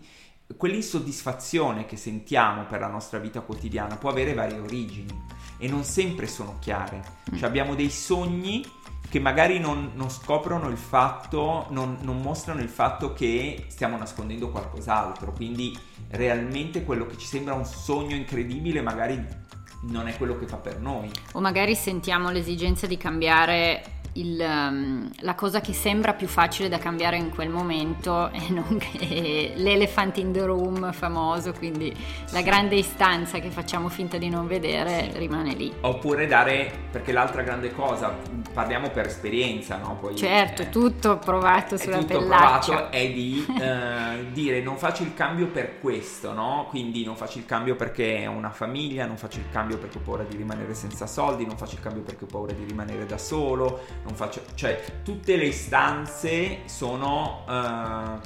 quell'insoddisfazione 0.56 1.86
che 1.86 1.98
sentiamo 1.98 2.66
per 2.66 2.80
la 2.80 2.88
nostra 2.88 3.20
vita 3.20 3.42
quotidiana 3.42 3.98
può 3.98 4.10
avere 4.10 4.34
varie 4.34 4.60
origini 4.60 5.26
e 5.58 5.68
non 5.68 5.84
sempre 5.84 6.26
sono 6.26 6.58
chiare. 6.60 7.02
Cioè 7.36 7.50
abbiamo 7.50 7.76
dei 7.76 7.90
sogni 7.90 8.66
che 9.10 9.20
magari 9.20 9.60
non, 9.60 9.92
non 9.96 10.10
scoprono 10.10 10.70
il 10.70 10.78
fatto, 10.78 11.68
non, 11.70 11.98
non 12.02 12.22
mostrano 12.22 12.62
il 12.62 12.70
fatto 12.70 13.12
che 13.12 13.66
stiamo 13.68 13.98
nascondendo 13.98 14.50
qualcos'altro, 14.50 15.34
quindi 15.34 15.78
realmente 16.10 16.84
quello 16.84 17.06
che 17.06 17.18
ci 17.18 17.26
sembra 17.26 17.54
un 17.54 17.66
sogno 17.66 18.16
incredibile 18.16 18.82
magari 18.82 19.46
non 19.82 20.08
è 20.08 20.18
quello 20.18 20.38
che 20.38 20.48
fa 20.48 20.58
per 20.58 20.80
noi. 20.80 21.10
O 21.34 21.40
magari 21.40 21.76
sentiamo 21.76 22.30
l'esigenza 22.30 22.88
di 22.88 22.98
cambiare 22.98 23.96
il, 24.18 24.40
um, 24.40 25.10
la 25.20 25.36
cosa 25.36 25.62
che 25.62 25.74
sembra 25.74 26.14
più 26.14 26.28
facile 26.28 26.70
da 26.70 26.78
cambiare 26.78 27.18
in 27.18 27.30
quel 27.30 27.50
momento 27.50 28.30
è, 28.32 28.50
non, 28.50 28.80
è 29.00 29.54
l'elephant 29.56 30.18
in 30.18 30.32
the 30.32 30.44
room 30.46 30.92
famoso, 30.92 31.54
quindi 31.54 31.94
la 32.32 32.42
grande 32.42 32.76
istanza 32.76 33.40
che 33.40 33.50
facciamo 33.50 33.90
finta 33.90 34.18
di 34.18 34.30
non 34.30 34.48
vedere 34.48 35.12
sì. 35.12 35.20
rimane 35.20 35.54
lì. 35.54 35.74
Oppure 35.82 36.28
dare, 36.28 36.72
perché 36.92 37.12
l'altra 37.12 37.42
grande 37.44 37.74
cosa, 37.74 38.16
parliamo 38.54 38.90
per 38.90 39.06
esperienza, 39.06 39.78
no? 39.78 39.98
Poi, 40.00 40.16
certo, 40.16 40.64
eh, 40.64 40.70
tutto 40.70 41.18
provato 41.18 41.78
sulla 41.78 42.00
tutto 42.00 42.20
pellaccia. 42.20 42.72
provato 42.74 42.92
è 42.92 43.12
di 43.12 43.46
eh, 43.60 44.32
dire 44.32 44.62
non 44.62 44.78
faccio 44.78 45.04
il 45.04 45.14
cambio 45.14 45.48
per 45.48 45.80
questo, 45.80 46.34
no? 46.34 46.66
Quindi 46.70 47.04
non 47.06 47.16
faccio 47.16 47.38
il 47.38 47.46
cambio 47.46 47.76
perché 47.76 48.26
ho 48.28 48.32
una 48.32 48.50
famiglia, 48.50 49.06
non 49.06 49.18
faccio 49.18 49.40
il 49.40 49.50
cambio 49.52 49.67
perché 49.76 49.98
ho 49.98 50.02
paura 50.02 50.24
di 50.24 50.38
rimanere 50.38 50.74
senza 50.74 51.06
soldi, 51.06 51.46
non 51.46 51.58
faccio 51.58 51.76
il 51.76 51.82
cambio 51.82 52.04
perché 52.04 52.24
ho 52.24 52.28
paura 52.28 52.54
di 52.54 52.64
rimanere 52.64 53.06
da 53.06 53.18
solo, 53.18 53.82
non 54.04 54.14
faccio, 54.16 54.42
cioè 54.54 55.02
tutte 55.04 55.36
le 55.36 55.48
istanze 55.48 56.60
sono 56.66 57.44
uh, 57.46 58.20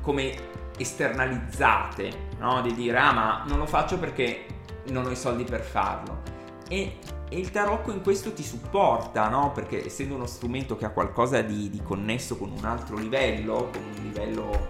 come 0.00 0.34
esternalizzate, 0.78 2.28
no? 2.38 2.62
Di 2.62 2.72
dire 2.74 2.96
ah 2.96 3.12
ma 3.12 3.44
non 3.46 3.58
lo 3.58 3.66
faccio 3.66 3.98
perché 3.98 4.46
non 4.86 5.04
ho 5.04 5.10
i 5.10 5.16
soldi 5.16 5.44
per 5.44 5.60
farlo. 5.60 6.22
E, 6.68 6.98
e 7.28 7.38
il 7.38 7.50
tarocco 7.50 7.92
in 7.92 8.02
questo 8.02 8.32
ti 8.32 8.42
supporta, 8.42 9.28
no? 9.28 9.52
Perché 9.52 9.84
essendo 9.84 10.14
uno 10.14 10.26
strumento 10.26 10.76
che 10.76 10.86
ha 10.86 10.90
qualcosa 10.90 11.42
di, 11.42 11.68
di 11.68 11.82
connesso 11.82 12.38
con 12.38 12.50
un 12.50 12.64
altro 12.64 12.96
livello, 12.96 13.68
con 13.70 13.82
un 13.82 14.02
livello 14.02 14.68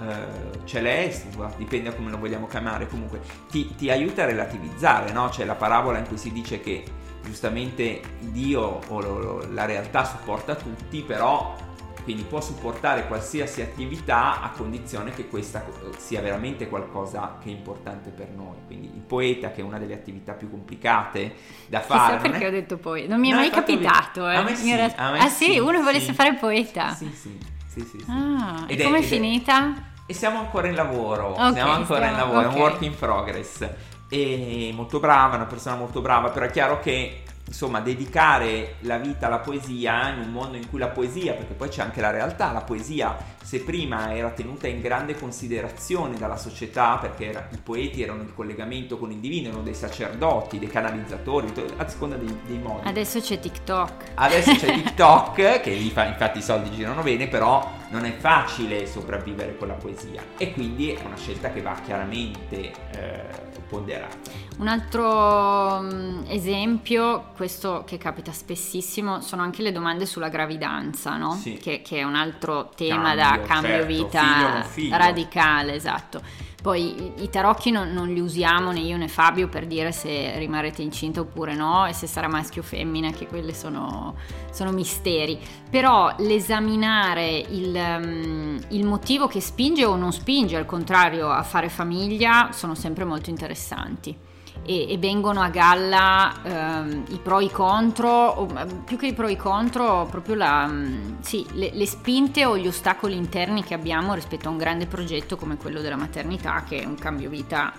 Uh, 0.00 0.64
celeste, 0.64 1.28
dipende 1.58 1.90
da 1.90 1.94
come 1.94 2.10
lo 2.10 2.16
vogliamo 2.16 2.46
chiamare, 2.46 2.88
comunque 2.88 3.20
ti, 3.50 3.74
ti 3.74 3.90
aiuta 3.90 4.22
a 4.22 4.26
relativizzare, 4.26 5.12
no? 5.12 5.28
C'è 5.28 5.44
la 5.44 5.56
parabola 5.56 5.98
in 5.98 6.06
cui 6.06 6.16
si 6.16 6.32
dice 6.32 6.60
che 6.60 6.84
giustamente 7.22 8.00
Dio 8.20 8.80
o 8.88 9.00
lo, 9.00 9.18
lo, 9.18 9.46
la 9.52 9.66
realtà 9.66 10.04
supporta 10.04 10.54
tutti, 10.54 11.02
però 11.02 11.54
quindi 12.02 12.22
può 12.22 12.40
supportare 12.40 13.06
qualsiasi 13.06 13.60
attività 13.60 14.40
a 14.40 14.50
condizione 14.50 15.10
che 15.12 15.28
questa 15.28 15.64
sia 15.98 16.20
veramente 16.20 16.68
qualcosa 16.68 17.36
che 17.42 17.50
è 17.50 17.52
importante 17.52 18.10
per 18.10 18.30
noi. 18.30 18.56
Quindi 18.66 18.86
il 18.94 19.02
poeta, 19.02 19.52
che 19.52 19.60
è 19.60 19.64
una 19.64 19.78
delle 19.78 19.94
attività 19.94 20.32
più 20.32 20.50
complicate 20.50 21.34
da 21.66 21.80
fare. 21.80 22.16
Chissà 22.16 22.30
perché 22.30 22.46
ho 22.46 22.50
detto 22.50 22.78
poeta, 22.78 23.10
non 23.10 23.20
mi 23.20 23.30
è 23.30 23.34
mai 23.34 23.50
capitato. 23.50 24.28
Eh. 24.28 24.34
A 24.34 24.42
me 24.42 24.54
sì, 24.56 24.74
realtà... 24.74 25.02
a 25.02 25.12
me 25.12 25.18
ah 25.18 25.28
sì, 25.28 25.52
sì 25.52 25.58
uno 25.58 25.78
sì. 25.78 25.84
volesse 25.84 26.12
fare 26.14 26.34
poeta. 26.34 26.94
Sì, 26.94 27.10
sì. 27.14 27.38
sì, 27.68 27.80
sì, 27.80 28.04
Ah, 28.08 28.64
e, 28.66 28.74
e 28.74 28.82
come 28.82 28.98
è 28.98 29.02
finita? 29.02 29.89
E 30.10 30.12
siamo 30.12 30.40
ancora 30.40 30.66
in 30.66 30.74
lavoro, 30.74 31.28
okay, 31.34 31.52
siamo 31.52 31.70
ancora 31.70 32.00
stiamo, 32.00 32.10
in 32.10 32.16
lavoro, 32.16 32.38
okay. 32.40 32.50
è 32.50 32.54
un 32.56 32.60
work 32.60 32.82
in 32.82 32.96
progress. 32.96 33.68
E 34.08 34.72
molto 34.74 34.98
brava, 34.98 35.36
una 35.36 35.44
persona 35.44 35.76
molto 35.76 36.00
brava, 36.00 36.30
però 36.30 36.46
è 36.46 36.50
chiaro 36.50 36.80
che 36.80 37.22
insomma, 37.46 37.78
dedicare 37.78 38.74
la 38.80 38.96
vita 38.96 39.26
alla 39.26 39.38
poesia 39.38 40.08
in 40.08 40.22
un 40.22 40.32
mondo 40.32 40.56
in 40.56 40.68
cui 40.68 40.80
la 40.80 40.88
poesia, 40.88 41.34
perché 41.34 41.54
poi 41.54 41.68
c'è 41.68 41.82
anche 41.82 42.00
la 42.00 42.10
realtà, 42.10 42.50
la 42.50 42.62
poesia 42.62 43.16
se 43.42 43.60
prima 43.60 44.14
era 44.14 44.30
tenuta 44.30 44.68
in 44.68 44.80
grande 44.80 45.16
considerazione 45.16 46.16
dalla 46.16 46.36
società 46.36 46.98
perché 46.98 47.30
era, 47.30 47.48
i 47.52 47.58
poeti 47.58 48.02
erano 48.02 48.22
in 48.22 48.34
collegamento 48.34 48.98
con 48.98 49.10
il 49.10 49.18
divino, 49.18 49.48
erano 49.48 49.62
dei 49.62 49.74
sacerdoti, 49.74 50.58
dei 50.58 50.68
canalizzatori, 50.68 51.52
a 51.76 51.88
seconda 51.88 52.16
dei, 52.16 52.34
dei 52.46 52.58
modi. 52.58 52.86
Adesso 52.86 53.20
c'è 53.20 53.38
TikTok. 53.38 54.12
Adesso 54.14 54.54
c'è 54.54 54.74
TikTok, 54.82 55.60
che 55.60 55.70
infatti 55.70 56.38
i 56.38 56.42
soldi 56.42 56.70
girano 56.70 57.02
bene, 57.02 57.28
però 57.28 57.78
non 57.90 58.04
è 58.04 58.16
facile 58.16 58.86
sopravvivere 58.86 59.56
con 59.56 59.68
la 59.68 59.74
poesia 59.74 60.22
e 60.36 60.52
quindi 60.52 60.92
è 60.92 61.04
una 61.04 61.16
scelta 61.16 61.50
che 61.50 61.60
va 61.60 61.74
chiaramente 61.84 62.72
eh, 62.92 63.50
ponderata. 63.70 64.48
Un 64.58 64.68
altro 64.68 65.78
um, 65.80 66.24
esempio, 66.28 67.30
questo 67.34 67.84
che 67.86 67.96
capita 67.96 68.32
spessissimo, 68.32 69.20
sono 69.22 69.42
anche 69.42 69.62
le 69.62 69.72
domande 69.72 70.04
sulla 70.04 70.28
gravidanza, 70.28 71.16
no? 71.16 71.32
sì. 71.32 71.54
che, 71.54 71.80
che, 71.80 71.98
è 71.98 72.02
un 72.02 72.14
altro 72.14 72.70
tema 72.74 73.14
cambio, 73.14 73.22
da 73.22 73.29
cambio 73.38 73.70
certo. 73.70 73.86
vita 73.86 74.62
figlio. 74.62 74.96
radicale, 74.96 75.74
esatto. 75.74 76.22
Poi 76.60 77.22
i 77.22 77.30
tarocchi 77.30 77.70
non, 77.70 77.90
non, 77.92 78.12
li 78.12 78.20
usiamo 78.20 78.70
né 78.70 78.80
io 78.80 78.98
né 78.98 79.08
Fabio 79.08 79.48
per 79.48 79.66
dire 79.66 79.92
se 79.92 80.38
rimarrete 80.38 80.82
incinta 80.82 81.20
oppure 81.20 81.54
no 81.54 81.86
e 81.86 81.94
se 81.94 82.06
sarà 82.06 82.28
maschio 82.28 82.60
o 82.60 82.64
femmina, 82.64 83.12
che 83.12 83.26
quelli 83.26 83.54
sono, 83.54 84.16
sono 84.50 84.70
misteri. 84.70 85.38
Però 85.70 86.14
l'esaminare 86.18 87.30
il, 87.30 87.74
um, 87.74 88.60
il 88.68 88.84
motivo 88.84 89.26
che 89.26 89.40
spinge 89.40 89.86
o 89.86 89.96
non 89.96 90.12
spinge 90.12 90.56
al 90.56 90.66
contrario 90.66 91.30
a 91.30 91.42
fare 91.42 91.70
famiglia 91.70 92.50
sono 92.52 92.74
sempre 92.74 93.04
molto 93.04 93.30
interessanti 93.30 94.28
e, 94.64 94.92
e 94.92 94.98
vengono 94.98 95.40
a 95.40 95.48
galla 95.48 96.32
ehm, 96.42 97.04
i 97.08 97.18
pro 97.22 97.40
e 97.40 97.44
i 97.44 97.50
contro, 97.50 98.08
o, 98.08 98.46
più 98.84 98.96
che 98.96 99.08
i 99.08 99.12
pro 99.12 99.26
e 99.26 99.32
i 99.32 99.36
contro, 99.36 100.06
proprio 100.10 100.34
la, 100.34 100.66
mm, 100.66 101.20
sì, 101.20 101.46
le, 101.52 101.70
le, 101.72 101.86
spinte 101.86 102.44
o 102.44 102.56
gli 102.56 102.66
ostacoli 102.66 103.16
interni 103.16 103.62
che 103.64 103.74
abbiamo 103.74 104.14
rispetto 104.14 104.48
a 104.48 104.50
un 104.50 104.58
grande 104.58 104.86
progetto 104.86 105.36
come 105.36 105.56
quello 105.56 105.80
della 105.80 105.96
maternità, 105.96 106.64
che 106.68 106.82
è 106.82 106.84
un 106.84 106.96
cambio 106.96 107.28
vita 107.28 107.72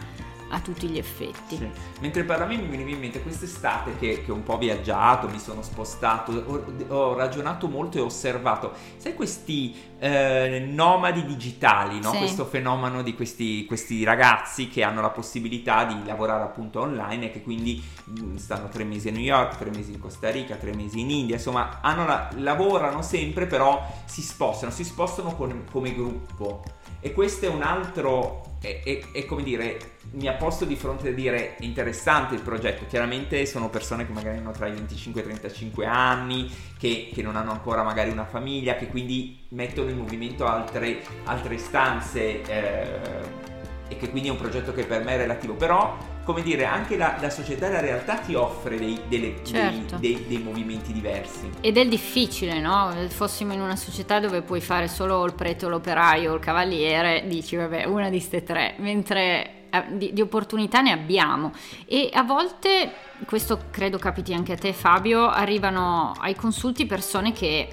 a 0.52 0.60
tutti 0.60 0.88
gli 0.88 0.98
effetti. 0.98 1.58
Sì. 1.58 1.70
Mentre 2.00 2.24
parlavi 2.24 2.58
mi 2.58 2.68
veniva 2.68 2.90
in 2.90 3.00
mente 3.00 3.22
quest'estate 3.22 3.98
che, 3.98 4.24
che 4.24 4.32
ho 4.32 4.36
un 4.36 4.44
po' 4.44 4.58
viaggiato, 4.58 5.28
mi 5.28 5.40
sono 5.40 5.62
spostato, 5.62 6.32
ho, 6.32 6.96
ho 6.96 7.16
ragionato 7.16 7.68
molto 7.68 7.98
e 7.98 8.02
ho 8.02 8.06
osservato, 8.06 8.74
sai 8.98 9.14
questi 9.14 9.76
eh, 10.00 10.66
nomadi 10.68 11.26
digitali, 11.26 12.00
no? 12.00 12.12
sì. 12.12 12.18
questo 12.18 12.46
fenomeno 12.46 13.02
di 13.02 13.14
questi, 13.14 13.66
questi, 13.66 14.04
ragazzi 14.04 14.68
che 14.68 14.84
hanno 14.84 15.02
la 15.02 15.10
possibilità 15.10 15.86
di 15.86 16.06
lavorare 16.06 16.44
appunto 16.44 16.82
online 16.82 17.26
e 17.26 17.32
che 17.32 17.42
quindi 17.42 17.82
mm, 18.10 18.36
stanno 18.36 18.68
tre 18.68 18.84
mesi 18.84 19.08
a 19.08 19.12
New 19.12 19.22
York, 19.22 19.58
tre 19.58 19.70
mesi 19.70 19.94
in 19.94 20.00
Costa 20.00 20.30
Rica, 20.30 20.56
tre 20.56 20.74
mesi 20.74 21.00
in 21.00 21.10
India, 21.10 21.36
insomma 21.36 21.80
la, 21.82 22.30
lavorano 22.36 23.02
sempre 23.02 23.46
però 23.46 23.86
si 24.06 24.22
spostano, 24.22 24.72
si 24.72 24.84
spostano 24.84 25.36
con, 25.36 25.66
come 25.72 25.94
gruppo 25.94 26.64
e 27.00 27.14
questo 27.14 27.46
è 27.46 27.50
un 27.50 27.62
altro 27.62 28.51
è, 28.62 28.82
è, 28.84 29.02
è, 29.12 29.26
come 29.26 29.42
dire, 29.42 29.98
mi 30.12 30.28
ha 30.28 30.34
posto 30.34 30.66
di 30.66 30.76
fronte 30.76 31.10
a 31.10 31.12
dire 31.12 31.56
interessante 31.62 32.36
il 32.36 32.42
progetto. 32.42 32.86
Chiaramente 32.88 33.46
sono 33.48 33.70
persone 33.70 34.06
che 34.06 34.14
magari 34.14 34.38
hanno 34.38 34.52
tra 34.52 34.68
i 34.68 34.72
25 34.72 35.22
e 35.22 35.24
i 35.24 35.28
35 35.28 35.86
anni, 35.88 36.50
che, 36.78 37.10
che, 37.12 37.22
non 37.24 37.36
hanno 37.36 37.52
ancora 37.52 37.82
magari 37.82 38.12
una 38.12 38.26
famiglia, 38.26 38.76
che 38.76 38.88
quindi 38.88 39.40
mettono 39.50 39.90
in 39.90 39.98
movimento 39.98 40.46
altre, 40.46 41.02
altre 41.24 41.58
stanze 41.58 42.44
eh, 42.44 43.50
e 43.92 43.98
che 43.98 44.10
quindi 44.10 44.30
è 44.30 44.32
un 44.32 44.38
progetto 44.38 44.74
che 44.74 44.86
per 44.86 45.04
me 45.04 45.14
è 45.14 45.18
relativo. 45.18 45.54
Però 45.54 45.98
come 46.24 46.44
dire, 46.44 46.66
anche 46.66 46.98
la, 46.98 47.18
la, 47.20 47.30
società 47.30 47.68
e 47.68 47.72
la 47.72 47.80
realtà 47.80 48.16
ti 48.18 48.36
offre 48.36 48.78
dei, 48.78 49.00
delle, 49.08 49.44
certo. 49.44 49.98
dei, 49.98 50.14
dei, 50.14 50.28
dei, 50.28 50.38
movimenti 50.38 50.94
diversi. 50.94 51.50
Ed 51.62 51.78
è 51.78 51.86
difficile, 51.86 52.60
no? 52.60 52.94
Fossimo 53.10 53.54
in 53.54 53.60
una 53.60 53.76
società 53.76 54.20
dove 54.20 54.42
puoi 54.42 54.62
fare 54.62 54.88
solo 54.88 55.26
il 55.26 55.34
prete, 55.34 55.68
l'operaio 55.68 56.32
o 56.32 56.36
il 56.36 56.40
cavaliere, 56.40 57.26
dici 57.28 57.56
vabbè, 57.56 57.86
una 57.86 58.10
di 58.10 58.18
queste 58.18 58.44
tre, 58.44 58.76
mentre 58.78 59.68
eh, 59.72 59.84
di, 59.90 60.14
di, 60.14 60.22
opportunità 60.22 60.82
ne 60.82 60.92
abbiamo 60.92 61.54
e 61.86 62.10
a 62.14 62.24
volte, 62.24 62.92
questo 63.26 63.64
credo 63.72 63.98
capiti 63.98 64.34
anche 64.34 64.54
a 64.54 64.58
te 64.58 64.74
Fabio, 64.74 65.28
arrivano 65.28 66.14
ai 66.20 66.36
consulti 66.36 66.86
persone 66.86 67.34
che 67.34 67.72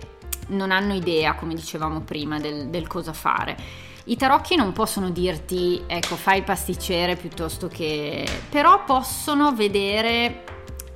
non 0.48 0.70
hanno 0.70 0.94
idea, 0.94 1.34
come 1.34 1.54
dicevamo 1.54 2.00
prima, 2.00 2.40
del, 2.40 2.68
del 2.68 2.86
cosa 2.86 3.12
fare 3.12 3.86
i 4.08 4.16
tarocchi 4.16 4.56
non 4.56 4.72
possono 4.72 5.10
dirti, 5.10 5.82
ecco, 5.86 6.16
fai 6.16 6.42
pasticcere 6.42 7.16
piuttosto 7.16 7.68
che... 7.68 8.26
però 8.48 8.84
possono 8.84 9.54
vedere 9.54 10.44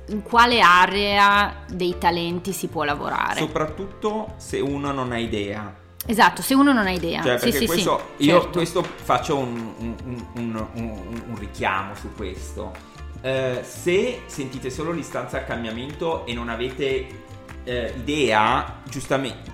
in 0.07 0.23
quale 0.23 0.59
area 0.59 1.63
dei 1.69 1.97
talenti 1.97 2.51
si 2.51 2.67
può 2.67 2.83
lavorare. 2.83 3.39
Soprattutto 3.39 4.33
se 4.37 4.59
uno 4.59 4.91
non 4.91 5.11
ha 5.11 5.17
idea. 5.17 5.81
Esatto, 6.05 6.41
se 6.41 6.53
uno 6.53 6.73
non 6.73 6.87
ha 6.87 6.91
idea. 6.91 7.21
Cioè, 7.21 7.37
sì, 7.37 7.51
sì, 7.51 7.65
questo, 7.65 8.13
sì, 8.17 8.25
io 8.25 8.41
certo. 8.41 8.57
questo 8.57 8.83
faccio 8.83 9.37
un, 9.37 9.73
un, 9.77 10.25
un, 10.33 10.67
un 11.27 11.35
richiamo 11.37 11.95
su 11.95 12.13
questo. 12.15 12.71
Eh, 13.21 13.61
se 13.63 14.23
sentite 14.25 14.69
solo 14.69 14.91
l'istanza 14.91 15.37
al 15.37 15.45
cambiamento 15.45 16.25
e 16.25 16.33
non 16.33 16.49
avete 16.49 17.21
eh, 17.63 17.93
idea, 17.95 18.81
giustamente 18.89 19.51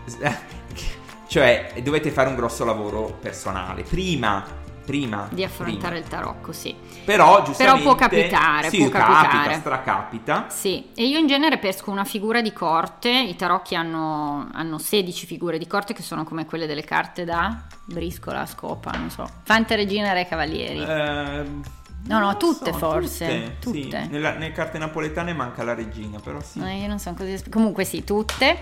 cioè, 1.29 1.73
dovete 1.83 2.09
fare 2.09 2.27
un 2.27 2.35
grosso 2.35 2.65
lavoro 2.65 3.15
personale. 3.21 3.83
Prima, 3.83 4.43
prima 4.83 5.27
di 5.29 5.43
affrontare 5.43 5.77
prima. 5.77 5.97
il 5.99 6.07
tarocco, 6.07 6.51
sì. 6.51 6.75
Però, 7.05 7.43
giustamente, 7.43 7.63
Però 7.63 7.77
può 7.81 7.93
capitare, 7.93 8.69
sì, 8.69 8.77
può 8.79 8.89
capita, 8.89 9.21
capitare. 9.21 9.53
stracapita. 9.53 10.45
Sì, 10.49 10.89
e 10.95 11.05
io 11.05 11.19
in 11.19 11.27
genere 11.27 11.59
pesco 11.59 11.91
una 11.91 12.03
figura 12.03 12.41
di 12.41 12.51
corte, 12.51 13.11
i 13.11 13.35
tarocchi 13.35 13.75
hanno, 13.75 14.49
hanno 14.51 14.79
16 14.79 15.27
figure 15.27 15.59
di 15.59 15.67
corte 15.67 15.93
che 15.93 16.01
sono 16.01 16.23
come 16.23 16.47
quelle 16.47 16.65
delle 16.65 16.83
carte 16.83 17.25
da 17.25 17.61
briscola, 17.85 18.47
scopa, 18.47 18.89
non 18.97 19.11
so. 19.11 19.29
Fante, 19.43 19.75
regina, 19.75 20.11
re, 20.13 20.27
cavalieri. 20.27 20.81
Eh... 20.81 21.77
No, 22.07 22.19
no, 22.19 22.37
tutte 22.37 22.71
so, 22.71 22.77
forse. 22.77 23.55
Tutte. 23.59 23.81
tutte. 23.81 24.01
Sì. 24.03 24.09
Nella, 24.09 24.33
nelle 24.33 24.51
carte 24.51 24.77
napoletane 24.77 25.33
manca 25.33 25.63
la 25.63 25.73
regina, 25.73 26.19
però 26.19 26.41
sì. 26.41 26.59
No, 26.59 26.69
io 26.69 26.87
non 26.87 26.99
sono 26.99 27.15
così. 27.15 27.49
Comunque 27.49 27.83
sì, 27.83 28.03
tutte 28.03 28.57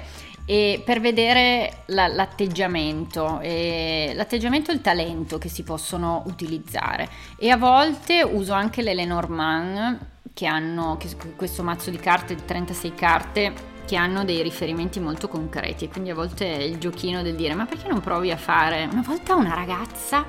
e 0.49 0.81
per 0.83 1.01
vedere 1.01 1.83
la, 1.87 2.07
l'atteggiamento, 2.07 3.41
e 3.41 4.13
l'atteggiamento 4.15 4.71
e 4.71 4.75
il 4.75 4.81
talento 4.81 5.37
che 5.37 5.49
si 5.49 5.63
possono 5.63 6.23
utilizzare. 6.27 7.09
E 7.37 7.49
a 7.49 7.57
volte 7.57 8.23
uso 8.23 8.53
anche 8.53 8.81
le 8.81 8.93
Lenormand 8.93 9.99
che 10.33 10.45
hanno 10.45 10.95
che 10.95 11.09
questo 11.35 11.63
mazzo 11.63 11.89
di 11.89 11.97
carte, 11.97 12.33
di 12.33 12.45
36 12.45 12.93
carte, 12.95 13.53
che 13.85 13.97
hanno 13.97 14.23
dei 14.23 14.41
riferimenti 14.41 15.01
molto 15.01 15.27
concreti 15.27 15.83
e 15.83 15.89
quindi 15.89 16.11
a 16.11 16.15
volte 16.15 16.57
è 16.57 16.61
il 16.61 16.77
giochino 16.77 17.21
del 17.21 17.35
dire 17.35 17.53
ma 17.53 17.65
perché 17.65 17.89
non 17.89 17.99
provi 17.99 18.31
a 18.31 18.37
fare? 18.37 18.87
Una 18.89 19.03
volta 19.05 19.35
una 19.35 19.53
ragazza, 19.53 20.25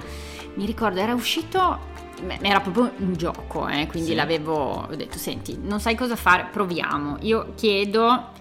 mi 0.54 0.66
ricordo, 0.66 0.98
era 0.98 1.14
uscito 1.14 1.96
era 2.40 2.60
proprio 2.60 2.92
un 2.98 3.14
gioco, 3.14 3.68
eh, 3.68 3.86
quindi 3.86 4.10
sì. 4.10 4.14
l'avevo 4.14 4.86
ho 4.88 4.94
detto 4.94 5.18
senti, 5.18 5.58
non 5.60 5.80
sai 5.80 5.94
cosa 5.94 6.16
fare, 6.16 6.48
proviamo. 6.50 7.18
Io 7.20 7.52
chiedo 7.54 8.36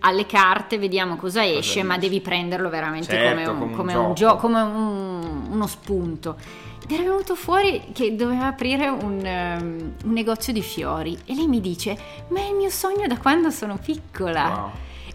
alle 0.00 0.26
carte, 0.26 0.78
vediamo 0.78 1.16
cosa 1.16 1.44
esce, 1.44 1.80
cosa 1.80 1.86
ma 1.86 1.98
devi 1.98 2.20
prenderlo 2.20 2.68
veramente 2.68 3.12
certo, 3.12 3.52
come, 3.52 3.64
un, 3.64 3.76
come, 3.76 3.94
un, 3.94 4.14
gioco, 4.14 4.36
come 4.36 4.60
un, 4.60 5.48
uno 5.50 5.66
spunto. 5.66 6.36
Ed 6.82 6.90
era 6.90 7.02
venuto 7.02 7.34
fuori 7.34 7.84
che 7.92 8.16
doveva 8.16 8.46
aprire 8.46 8.88
un, 8.88 9.20
um, 9.22 9.92
un, 10.04 10.12
negozio 10.12 10.52
di 10.52 10.62
fiori 10.62 11.16
e 11.24 11.34
lei 11.34 11.46
mi 11.46 11.60
dice, 11.60 11.96
ma 12.28 12.40
è 12.40 12.48
il 12.48 12.54
mio 12.54 12.70
sogno 12.70 13.06
da 13.06 13.18
quando 13.18 13.50
sono 13.50 13.76
piccola. 13.76 14.48
Wow. 14.48 14.70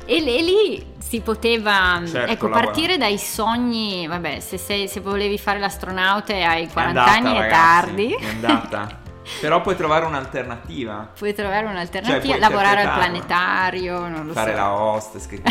E 0.06 0.20
lì, 0.20 0.44
lì, 0.44 0.86
si 1.00 1.20
poteva 1.22 2.02
certo, 2.06 2.32
ecco, 2.32 2.50
partire 2.50 2.98
dai 2.98 3.18
sogni, 3.18 4.06
vabbè, 4.06 4.40
se, 4.40 4.58
sei, 4.58 4.88
se, 4.88 5.00
volevi 5.00 5.38
fare 5.40 5.58
l'astronauta 5.60 6.34
e 6.34 6.44
hai 6.44 6.68
40 6.68 7.04
andata, 7.04 7.30
anni 7.30 7.38
è 7.38 7.50
tardi. 7.50 8.14
È 8.14 8.28
andata. 8.28 9.04
Però 9.42 9.62
puoi 9.62 9.76
trovare 9.76 10.06
un'alternativa. 10.06 11.12
Puoi 11.18 11.34
trovare 11.34 11.66
un'alternativa, 11.66 12.34
cioè, 12.34 12.40
lavorare 12.40 12.82
al 12.84 12.94
planetario, 12.94 14.08
non 14.08 14.28
lo 14.28 14.34
fare 14.34 14.52
so. 14.52 14.58
la 14.58 14.74
hostess 14.74 15.26
che, 15.28 15.42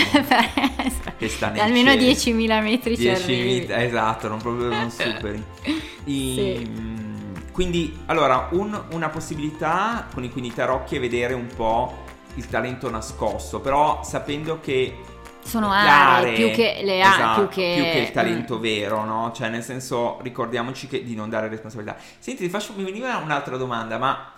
che 1.18 1.28
sta 1.28 1.48
nel 1.48 1.60
Almeno 1.60 1.90
10.000 1.90 2.62
metri 2.62 2.94
10.000, 2.94 3.80
esatto, 3.80 4.28
non 4.28 4.38
proprio 4.38 4.68
non 4.68 4.90
superi. 4.90 5.44
Sì. 6.04 6.68
Mm, 6.68 7.34
quindi, 7.50 8.00
allora, 8.06 8.48
un, 8.50 8.78
una 8.90 9.08
possibilità 9.08 10.06
con 10.12 10.22
i 10.22 10.30
quindi 10.30 10.52
tarocchi 10.52 10.96
è 10.96 11.00
vedere 11.00 11.32
un 11.32 11.46
po' 11.46 12.03
il 12.34 12.48
talento 12.48 12.90
nascosto, 12.90 13.60
però 13.60 14.02
sapendo 14.02 14.60
che 14.60 14.96
sono 15.44 15.70
aree 15.70 16.34
più 16.34 16.50
che 16.50 16.80
le 16.82 17.02
aree 17.02 17.14
esatto, 17.14 17.46
più, 17.46 17.48
che... 17.50 17.72
più 17.74 17.84
che 17.84 17.98
il 17.98 18.10
talento 18.10 18.58
mm. 18.58 18.60
vero, 18.60 19.04
no? 19.04 19.32
Cioè, 19.34 19.48
nel 19.50 19.62
senso, 19.62 20.18
ricordiamoci 20.22 20.86
che, 20.86 21.04
di 21.04 21.14
non 21.14 21.28
dare 21.28 21.48
responsabilità. 21.48 21.96
Senti, 22.18 22.44
ti 22.44 22.48
faccio, 22.48 22.72
mi 22.74 22.84
veniva 22.84 23.16
un'altra 23.18 23.56
domanda, 23.56 23.98
ma 23.98 24.32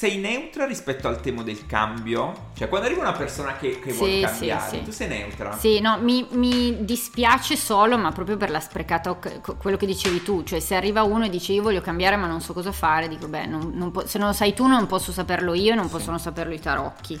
sei 0.00 0.16
neutra 0.16 0.64
rispetto 0.64 1.08
al 1.08 1.20
tema 1.20 1.42
del 1.42 1.66
cambio? 1.66 2.52
Cioè, 2.54 2.70
quando 2.70 2.86
arriva 2.86 3.02
una 3.02 3.12
persona 3.12 3.58
che, 3.58 3.80
che 3.80 3.90
sì, 3.90 3.98
vuole 3.98 4.20
cambiare, 4.20 4.70
sì, 4.70 4.76
sì. 4.76 4.82
tu 4.82 4.90
sei 4.92 5.08
neutra? 5.08 5.58
Sì, 5.58 5.78
no, 5.80 5.98
mi, 6.00 6.26
mi, 6.30 6.86
dispiace 6.86 7.54
solo, 7.54 7.98
ma 7.98 8.10
proprio 8.10 8.38
per 8.38 8.48
la 8.48 8.60
sprecata, 8.60 9.14
quello 9.58 9.76
che 9.76 9.84
dicevi 9.84 10.22
tu, 10.22 10.42
cioè 10.42 10.58
se 10.58 10.74
arriva 10.74 11.02
uno 11.02 11.26
e 11.26 11.28
dice 11.28 11.52
io 11.52 11.60
voglio 11.60 11.82
cambiare 11.82 12.16
ma 12.16 12.26
non 12.26 12.40
so 12.40 12.54
cosa 12.54 12.72
fare, 12.72 13.08
dico 13.08 13.28
beh, 13.28 13.44
non, 13.44 13.72
non 13.74 13.90
po- 13.90 14.06
se 14.06 14.16
non 14.16 14.28
lo 14.28 14.32
sai 14.32 14.54
tu 14.54 14.66
non 14.66 14.86
posso 14.86 15.12
saperlo 15.12 15.52
io 15.52 15.72
e 15.72 15.74
non 15.74 15.90
possono 15.90 16.16
saperlo 16.16 16.54
i 16.54 16.60
tarocchi. 16.60 17.20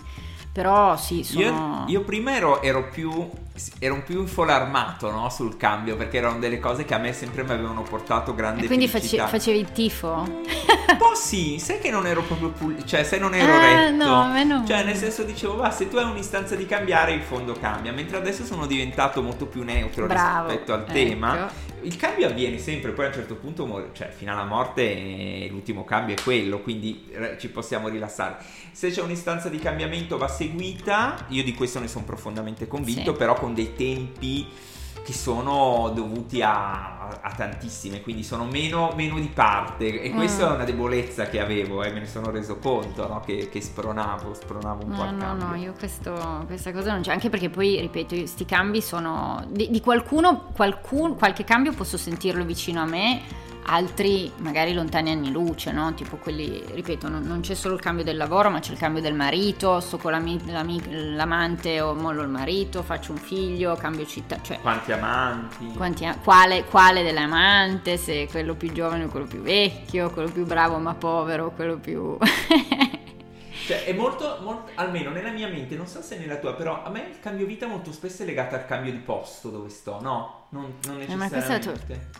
Però 0.52 0.96
sì, 0.96 1.22
sono... 1.22 1.84
Io, 1.86 1.98
io 1.98 2.00
prima 2.02 2.34
ero, 2.34 2.60
ero, 2.60 2.88
più, 2.88 3.30
ero 3.78 4.02
più 4.02 4.20
infolarmato 4.22 5.08
no? 5.10 5.28
sul 5.30 5.56
cambio 5.56 5.96
perché 5.96 6.16
erano 6.16 6.40
delle 6.40 6.58
cose 6.58 6.84
che 6.84 6.92
a 6.92 6.98
me 6.98 7.12
sempre 7.12 7.44
mi 7.44 7.52
avevano 7.52 7.82
portato 7.82 8.34
grande 8.34 8.64
e 8.64 8.66
quindi 8.66 8.88
face, 8.88 9.16
facevi 9.16 9.58
il 9.58 9.70
tifo? 9.70 10.08
Un 10.10 10.96
po' 10.98 11.14
sì, 11.14 11.58
sai 11.60 11.78
che 11.78 11.90
non 11.90 12.04
ero 12.04 12.22
proprio 12.22 12.48
pulito, 12.48 12.84
cioè 12.84 13.04
se 13.04 13.18
non 13.18 13.32
ero 13.32 13.52
ah, 13.52 13.60
retto. 13.60 14.04
No, 14.04 14.22
a 14.22 14.26
me 14.32 14.42
no. 14.42 14.64
Cioè 14.66 14.82
nel 14.82 14.96
senso 14.96 15.22
dicevo, 15.22 15.54
va, 15.54 15.70
se 15.70 15.88
tu 15.88 15.96
hai 15.96 16.10
un'istanza 16.10 16.56
di 16.56 16.66
cambiare 16.66 17.12
il 17.12 17.22
fondo 17.22 17.52
cambia, 17.52 17.92
mentre 17.92 18.16
adesso 18.16 18.44
sono 18.44 18.66
diventato 18.66 19.22
molto 19.22 19.46
più 19.46 19.62
neutro 19.62 20.06
Bravo, 20.06 20.48
rispetto 20.48 20.72
al 20.72 20.80
ecco. 20.80 20.92
tema. 20.92 21.48
Il 21.82 21.96
cambio 21.96 22.26
avviene 22.26 22.58
sempre, 22.58 22.92
poi 22.92 23.06
a 23.06 23.08
un 23.08 23.14
certo 23.14 23.36
punto, 23.36 23.90
cioè 23.92 24.08
fino 24.08 24.32
alla 24.32 24.44
morte 24.44 25.46
l'ultimo 25.50 25.84
cambio 25.84 26.14
è 26.14 26.20
quello, 26.22 26.60
quindi 26.60 27.06
eh, 27.10 27.36
ci 27.38 27.48
possiamo 27.48 27.88
rilassare. 27.88 28.36
Se 28.72 28.90
c'è 28.90 29.02
un'istanza 29.02 29.48
di 29.48 29.58
cambiamento 29.58 30.18
va 30.18 30.28
seguita, 30.28 31.26
io 31.28 31.42
di 31.42 31.54
questo 31.54 31.80
ne 31.80 31.88
sono 31.88 32.04
profondamente 32.04 32.66
convinto, 32.66 33.12
sì. 33.12 33.18
però 33.18 33.34
con 33.34 33.54
dei 33.54 33.74
tempi 33.74 34.46
che 35.02 35.12
sono 35.12 35.90
dovuti 35.94 36.42
a, 36.42 37.08
a 37.20 37.32
tantissime, 37.34 38.00
quindi 38.02 38.22
sono 38.22 38.44
meno, 38.44 38.92
meno, 38.94 39.18
di 39.18 39.28
parte 39.28 40.00
e 40.00 40.10
questa 40.10 40.46
mm. 40.46 40.50
è 40.50 40.54
una 40.54 40.64
debolezza 40.64 41.26
che 41.26 41.40
avevo 41.40 41.82
e 41.82 41.88
eh, 41.88 41.92
me 41.92 42.00
ne 42.00 42.06
sono 42.06 42.30
reso 42.30 42.58
conto, 42.58 43.08
no? 43.08 43.20
che, 43.20 43.48
che, 43.48 43.60
spronavo, 43.60 44.34
spronavo 44.34 44.84
un 44.84 44.90
no, 44.90 44.96
po' 44.96 45.02
al 45.02 45.14
no, 45.14 45.20
cambio. 45.20 45.46
No, 45.46 45.54
io 45.56 45.74
questo, 45.78 46.44
questa 46.46 46.72
cosa 46.72 46.92
non 46.92 47.02
c'è, 47.02 47.12
anche 47.12 47.28
perché 47.28 47.50
poi, 47.50 47.80
ripeto, 47.80 48.14
questi 48.14 48.44
cambi 48.44 48.80
sono... 48.80 49.44
Di, 49.48 49.70
di 49.70 49.80
qualcuno, 49.80 50.50
qualcun, 50.54 51.16
qualche 51.16 51.44
cambio 51.44 51.72
posso 51.72 51.96
sentirlo 51.96 52.44
vicino 52.44 52.80
a 52.80 52.86
me, 52.86 53.22
altri 53.70 54.30
magari 54.38 54.72
lontani 54.72 55.10
anni 55.10 55.30
luce, 55.30 55.72
no? 55.72 55.92
Tipo 55.94 56.16
quelli, 56.16 56.62
ripeto, 56.72 57.08
non, 57.08 57.22
non, 57.22 57.40
c'è 57.40 57.54
solo 57.54 57.74
il 57.74 57.80
cambio 57.80 58.04
del 58.04 58.16
lavoro, 58.16 58.50
ma 58.50 58.60
c'è 58.60 58.72
il 58.72 58.78
cambio 58.78 59.02
del 59.02 59.14
marito, 59.14 59.80
sto 59.80 59.98
con 59.98 60.12
l'amante 60.12 61.80
o 61.80 61.94
mollo 61.94 62.22
il 62.22 62.28
marito, 62.28 62.82
faccio 62.82 63.12
un 63.12 63.18
figlio, 63.18 63.74
cambio 63.76 64.06
città, 64.06 64.40
cioè... 64.42 64.58
Quanti 64.80 64.92
amanti? 64.92 65.72
Quanti, 65.76 66.08
quale, 66.24 66.64
quale 66.64 67.02
dell'amante, 67.02 67.98
se 67.98 68.26
quello 68.30 68.54
più 68.54 68.72
giovane 68.72 69.04
o 69.04 69.08
quello 69.08 69.26
più 69.26 69.42
vecchio, 69.42 70.10
quello 70.10 70.30
più 70.30 70.46
bravo 70.46 70.78
ma 70.78 70.94
povero, 70.94 71.50
quello 71.50 71.76
più... 71.76 72.16
Cioè, 73.66 73.84
è 73.84 73.92
molto, 73.92 74.38
molto, 74.40 74.72
almeno 74.76 75.10
nella 75.10 75.30
mia 75.30 75.46
mente, 75.46 75.76
non 75.76 75.86
so 75.86 76.02
se 76.02 76.18
nella 76.18 76.38
tua, 76.38 76.54
però 76.54 76.82
a 76.82 76.88
me 76.88 77.06
il 77.08 77.20
cambio 77.20 77.46
vita 77.46 77.68
molto 77.68 77.92
spesso 77.92 78.24
è 78.24 78.26
legato 78.26 78.56
al 78.56 78.66
cambio 78.66 78.90
di 78.90 78.98
posto 78.98 79.48
dove 79.48 79.68
sto, 79.68 80.00
no? 80.00 80.46
Non, 80.48 80.74
non 80.86 80.96
necessariamente. 80.96 81.92
Eh, 81.92 82.19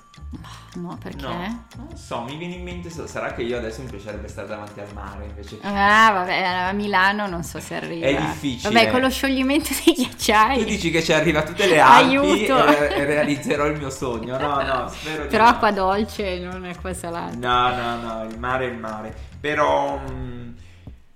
No, 0.74 0.96
perché? 1.02 1.22
No, 1.22 1.64
non 1.76 1.96
so, 1.96 2.20
mi 2.22 2.36
viene 2.36 2.54
in 2.54 2.62
mente, 2.62 2.90
sarà 2.90 3.32
che 3.32 3.42
io 3.42 3.56
adesso 3.56 3.82
mi 3.82 3.88
piacerebbe 3.88 4.28
stare 4.28 4.46
davanti 4.46 4.78
al 4.78 4.86
mare 4.94 5.24
invece. 5.24 5.58
Ah, 5.62 6.12
vabbè, 6.12 6.42
a 6.42 6.72
Milano 6.72 7.26
non 7.26 7.42
so 7.42 7.58
se 7.58 7.74
arriva. 7.74 8.06
È 8.06 8.14
difficile. 8.14 8.72
Vabbè, 8.72 8.90
con 8.92 9.00
lo 9.00 9.10
scioglimento 9.10 9.70
dei 9.84 9.94
ghiacciai. 9.94 10.58
Tu 10.58 10.64
dici 10.64 10.90
che 10.90 11.02
ci 11.02 11.12
arriva 11.12 11.42
tutte 11.42 11.66
le 11.66 11.80
Alpi 11.80 12.44
e, 12.44 12.46
e, 12.46 13.04
realizzerò 13.04 13.66
il 13.66 13.78
mio 13.78 13.90
sogno. 13.90 14.38
No, 14.38 14.62
no, 14.62 14.88
spero 14.88 15.26
Però 15.26 15.44
di 15.44 15.50
acqua 15.50 15.72
dolce, 15.72 16.38
non 16.38 16.64
acqua 16.64 16.94
salata. 16.94 17.34
No, 17.34 17.74
no, 17.74 17.96
no, 18.00 18.24
il 18.28 18.38
mare 18.38 18.66
è 18.66 18.70
il 18.70 18.78
mare. 18.78 19.14
Però... 19.40 19.98
Mh... 19.98 20.12
Mm, 20.12 20.52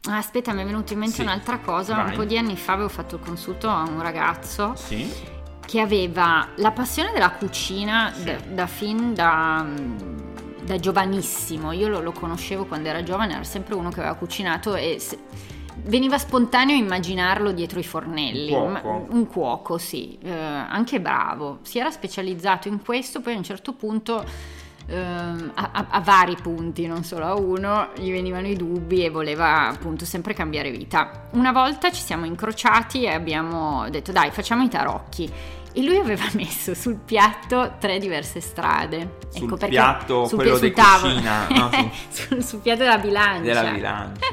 ah, 0.09 0.17
aspetta, 0.17 0.53
mi 0.53 0.63
è 0.63 0.65
venuto 0.65 0.95
in 0.95 0.99
mente 0.99 1.17
sì. 1.17 1.21
un'altra 1.21 1.59
cosa. 1.59 1.95
Vai. 1.95 2.09
Un 2.09 2.17
po' 2.17 2.25
di 2.25 2.37
anni 2.37 2.57
fa 2.57 2.73
avevo 2.73 2.89
fatto 2.89 3.15
il 3.17 3.23
consulto 3.25 3.69
a 3.69 3.83
un 3.83 4.03
ragazzo. 4.03 4.75
Sì 4.75 5.33
che 5.67 5.81
aveva 5.81 6.49
la 6.57 6.71
passione 6.71 7.13
della 7.13 7.31
cucina 7.31 8.13
sì. 8.15 8.25
da, 8.25 8.37
da, 8.53 8.67
fin 8.67 9.15
da, 9.15 9.67
da 10.63 10.79
giovanissimo. 10.79 11.73
Io 11.73 11.89
lo, 11.89 12.01
lo, 12.01 12.13
conoscevo 12.13 12.67
quando 12.67 12.89
era 12.89 13.03
giovane, 13.03 13.35
era 13.35 13.45
sempre 13.45 13.75
uno 13.75 13.91
che 13.91 14.01
aveva 14.01 14.15
cucinato 14.15 14.75
e 14.75 14.97
se, 14.99 15.19
veniva 15.85 16.19
spontaneo 16.19 16.77
immaginarlo 16.77 17.53
dietro 17.53 17.79
i 17.79 17.85
fornelli. 17.85 18.53
Un 18.53 18.79
cuoco, 18.81 19.07
un 19.11 19.27
cuoco 19.27 19.79
sì, 19.79 20.19
eh, 20.23 20.31
anche 20.31 21.01
bravo. 21.01 21.59
Si 21.63 21.79
era 21.79 21.91
specializzato 21.91 22.69
in 22.69 22.83
questo, 22.83 23.21
poi 23.21 23.35
a 23.35 23.39
un 23.39 23.45
certo 23.45 23.73
punto. 23.73 24.25
Uh, 24.87 25.51
a, 25.55 25.87
a, 25.89 26.01
vari 26.01 26.37
punti, 26.41 26.87
non 26.87 27.05
solo 27.05 27.25
a 27.25 27.35
uno, 27.35 27.89
gli 27.97 28.11
venivano 28.11 28.47
i 28.49 28.55
dubbi 28.55 29.03
e 29.03 29.09
voleva 29.09 29.69
appunto 29.69 30.05
sempre 30.05 30.35
cambiare 30.35 30.71
vita. 30.71 31.29
Una 31.33 31.53
volta 31.53 31.91
ci 31.91 32.03
siamo 32.03 32.27
incrociati 32.27 33.05
e 33.05 33.11
abbiamo 33.11 33.89
detto 33.89 34.13
dai 34.13 34.31
facciamo 34.31 34.63
i 34.63 34.69
tarocchi 34.69 35.31
e 35.77 35.83
lui 35.83 35.97
aveva 35.97 36.25
messo 36.35 36.73
sul 36.73 36.97
piatto 37.05 37.75
tre 37.81 37.99
diverse 37.99 38.41
strade. 38.41 39.17
Sul 39.31 39.53
ecco 39.53 39.67
piatto, 39.67 40.25
sul, 40.27 40.39
quello 40.39 40.59
di 40.59 40.71
cucina, 40.71 41.49
no, 41.49 41.71
sul, 42.09 42.45
sul, 42.45 42.61
piatto 42.61 42.83
della 42.83 42.99
bilancia. 42.99 43.43
Della 43.43 43.71
bilancia. 43.71 44.27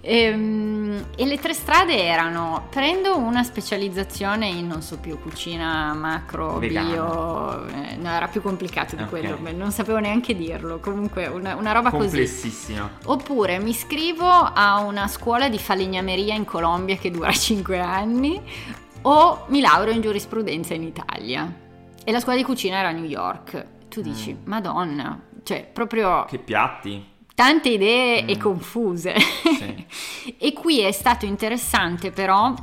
ehm, 0.00 0.79
e, 1.16 1.26
le 1.26 1.38
tre 1.38 1.52
strade 1.52 2.04
erano: 2.04 2.66
prendo 2.70 3.16
una 3.16 3.42
specializzazione 3.42 4.46
in 4.46 4.66
non 4.66 4.82
so 4.82 4.98
più 4.98 5.18
cucina 5.20 5.92
macro, 5.94 6.58
Vegano. 6.58 6.88
bio, 6.88 7.66
eh, 7.68 7.96
no, 7.96 8.10
era 8.10 8.28
più 8.28 8.42
complicato 8.42 8.96
di 8.96 9.02
okay. 9.02 9.20
quello, 9.20 9.52
non 9.52 9.72
sapevo 9.72 9.98
neanche 9.98 10.34
dirlo. 10.36 10.78
Comunque, 10.78 11.26
una, 11.26 11.56
una 11.56 11.72
roba 11.72 11.90
Complessissima. 11.90 12.90
così. 12.96 13.08
Oppure 13.08 13.58
mi 13.58 13.70
iscrivo 13.70 14.28
a 14.28 14.78
una 14.78 15.08
scuola 15.08 15.48
di 15.48 15.58
falegnameria 15.58 16.34
in 16.34 16.44
Colombia 16.44 16.96
che 16.96 17.10
dura 17.10 17.30
5 17.32 17.78
anni 17.78 18.40
o 19.02 19.44
mi 19.48 19.60
laureo 19.60 19.92
in 19.92 20.00
giurisprudenza 20.00 20.74
in 20.74 20.82
Italia. 20.82 21.52
E 22.02 22.12
la 22.12 22.20
scuola 22.20 22.38
di 22.38 22.44
cucina 22.44 22.78
era 22.78 22.88
a 22.88 22.92
New 22.92 23.04
York. 23.04 23.66
Tu 23.88 24.00
dici, 24.00 24.32
mm. 24.32 24.46
madonna, 24.46 25.20
cioè 25.42 25.68
proprio... 25.72 26.24
Che 26.28 26.38
piatti! 26.38 27.09
Tante 27.40 27.70
idee 27.70 28.22
mm. 28.22 28.28
e 28.28 28.36
confuse. 28.36 29.14
Sì. 29.18 30.36
e 30.38 30.52
qui 30.52 30.80
è 30.80 30.92
stato 30.92 31.24
interessante 31.24 32.10
però 32.10 32.54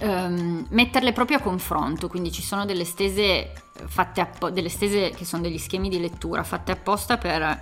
um, 0.00 0.66
metterle 0.68 1.12
proprio 1.12 1.38
a 1.38 1.40
confronto, 1.40 2.08
quindi 2.08 2.30
ci 2.30 2.42
sono 2.42 2.66
delle 2.66 2.84
stese 2.84 3.52
fatte 3.86 4.20
appo- 4.20 4.50
delle 4.50 4.68
stese 4.68 5.08
che 5.08 5.24
sono 5.24 5.40
degli 5.40 5.56
schemi 5.56 5.88
di 5.88 5.98
lettura 5.98 6.42
fatte 6.42 6.70
apposta 6.70 7.16
per 7.16 7.58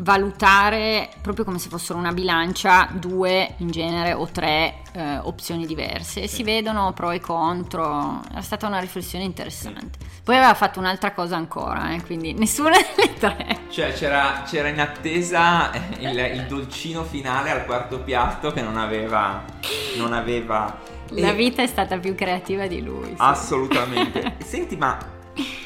valutare 0.00 1.08
proprio 1.20 1.44
come 1.44 1.58
se 1.58 1.68
fossero 1.68 1.98
una 1.98 2.12
bilancia 2.12 2.88
due 2.92 3.54
in 3.58 3.70
genere 3.70 4.12
o 4.12 4.26
tre 4.30 4.82
eh, 4.92 5.18
opzioni 5.18 5.66
diverse. 5.66 6.22
E 6.22 6.28
si 6.28 6.42
vedono 6.42 6.92
pro 6.92 7.10
e 7.10 7.20
contro. 7.20 8.20
È 8.34 8.40
stata 8.40 8.66
una 8.66 8.78
riflessione 8.78 9.24
interessante. 9.24 9.98
Poi 10.22 10.36
aveva 10.36 10.54
fatto 10.54 10.78
un'altra 10.78 11.12
cosa 11.12 11.36
ancora 11.36 11.92
eh, 11.92 12.02
quindi 12.02 12.32
nessuna 12.34 12.76
delle 12.76 13.14
tre. 13.18 13.58
Cioè 13.70 13.92
c'era, 13.92 14.42
c'era 14.46 14.68
in 14.68 14.80
attesa 14.80 15.70
il, 15.98 16.16
il, 16.18 16.46
dolcino 16.46 17.02
finale 17.02 17.50
al 17.50 17.64
quarto 17.64 18.00
piatto 18.00 18.52
che 18.52 18.62
non 18.62 18.76
aveva 18.76 19.42
non 19.96 20.12
aveva. 20.12 20.78
La 21.12 21.30
e... 21.30 21.34
vita 21.34 21.62
è 21.62 21.66
stata 21.66 21.98
più 21.98 22.14
creativa 22.14 22.66
di 22.66 22.82
lui 22.82 23.08
sì. 23.08 23.14
assolutamente. 23.16 24.36
Senti 24.44 24.76
ma 24.76 25.16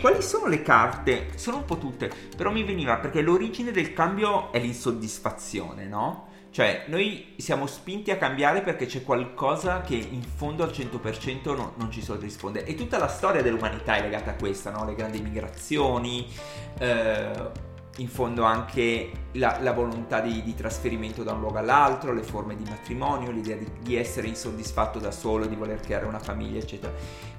quali 0.01 0.23
sono 0.23 0.47
le 0.47 0.63
carte? 0.63 1.31
Sono 1.37 1.59
un 1.59 1.65
po' 1.65 1.79
tutte, 1.79 2.11
però 2.37 2.51
mi 2.51 2.65
veniva 2.65 2.97
perché 2.97 3.21
l'origine 3.21 3.71
del 3.71 3.93
cambio 3.93 4.53
è 4.53 4.59
l'insoddisfazione, 4.59 5.87
no? 5.87 6.31
Cioè, 6.51 6.85
noi 6.89 7.35
siamo 7.39 7.67
spinti 7.67 8.11
a 8.11 8.19
cambiare 8.19 8.61
perché 8.61 8.85
c'è 8.85 9.03
qualcosa 9.03 9.81
che 9.81 9.95
in 9.95 10.23
fondo 10.23 10.63
al 10.63 10.69
100% 10.69 11.57
no, 11.57 11.73
non 11.77 11.91
ci 11.91 12.03
soddisfonde. 12.03 12.65
E 12.65 12.75
tutta 12.75 12.99
la 12.99 13.09
storia 13.09 13.41
dell'umanità 13.41 13.97
è 13.97 14.03
legata 14.03 14.33
a 14.33 14.35
questa, 14.35 14.71
no? 14.71 14.85
Le 14.85 14.95
grandi 14.95 15.19
migrazioni, 15.23 16.31
eh, 16.79 17.71
in 17.97 18.09
fondo 18.09 18.45
anche 18.45 19.11
la, 19.33 19.59
la 19.61 19.73
volontà 19.73 20.21
di, 20.21 20.43
di, 20.43 20.55
trasferimento 20.55 21.23
da 21.23 21.33
un 21.33 21.41
luogo 21.41 21.59
all'altro, 21.59 22.13
le 22.15 22.23
forme 22.23 22.57
di 22.57 22.65
matrimonio, 22.65 23.31
l'idea 23.31 23.57
di, 23.57 23.67
di, 23.81 23.97
essere 23.97 24.29
insoddisfatto 24.29 24.99
da 24.99 25.11
solo, 25.11 25.47
di 25.47 25.55
voler 25.55 25.81
creare 25.81 26.07
una 26.07 26.19
famiglia, 26.19 26.59
eccetera. 26.59 26.93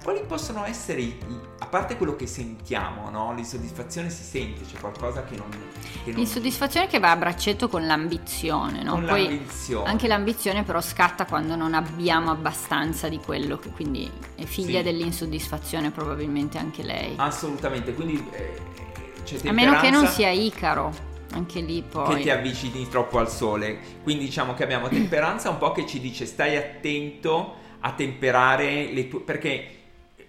Quali 0.03 0.21
possono 0.27 0.63
essere, 0.65 1.01
i, 1.01 1.07
i, 1.07 1.39
a 1.59 1.65
parte 1.65 1.97
quello 1.97 2.15
che 2.15 2.27
sentiamo, 2.27 3.09
no? 3.09 3.33
l'insoddisfazione 3.33 4.11
si 4.11 4.21
sente, 4.21 4.63
c'è 4.63 4.79
qualcosa 4.79 5.23
che 5.23 5.35
non... 5.37 5.49
Che 5.49 6.11
non... 6.11 6.19
L'insoddisfazione 6.19 6.87
che 6.87 6.99
va 6.99 7.11
a 7.11 7.15
braccetto 7.15 7.67
con 7.67 7.87
l'ambizione, 7.87 8.83
no? 8.83 8.93
Con 8.93 9.05
Poi 9.05 9.23
l'ambizione. 9.23 9.89
Anche 9.89 10.07
l'ambizione 10.07 10.63
però 10.63 10.81
scatta 10.81 11.25
quando 11.25 11.55
non 11.55 11.73
abbiamo 11.73 12.29
abbastanza 12.29 13.09
di 13.09 13.17
quello, 13.17 13.57
che 13.57 13.69
quindi 13.69 14.11
è 14.35 14.43
figlia 14.43 14.79
sì. 14.79 14.83
dell'insoddisfazione 14.83 15.89
probabilmente 15.89 16.59
anche 16.59 16.83
lei. 16.83 17.13
Assolutamente, 17.17 17.93
quindi... 17.93 18.23
Eh, 18.31 18.73
a 19.45 19.51
meno 19.51 19.79
che 19.79 19.89
non 19.89 20.07
sia 20.07 20.29
Icaro. 20.29 21.11
Anche 21.33 21.61
lì 21.61 21.81
poi. 21.81 22.15
Che 22.15 22.21
ti 22.21 22.29
avvicini 22.29 22.87
troppo 22.87 23.17
al 23.17 23.29
sole. 23.29 23.79
Quindi 24.03 24.25
diciamo 24.25 24.53
che 24.53 24.63
abbiamo 24.63 24.87
temperanza 24.87 25.49
un 25.49 25.57
po' 25.57 25.71
che 25.71 25.87
ci 25.87 25.99
dice 25.99 26.25
stai 26.25 26.55
attento 26.55 27.55
a 27.79 27.91
temperare 27.93 28.91
le 28.91 29.07
tue. 29.07 29.21
Perché 29.21 29.77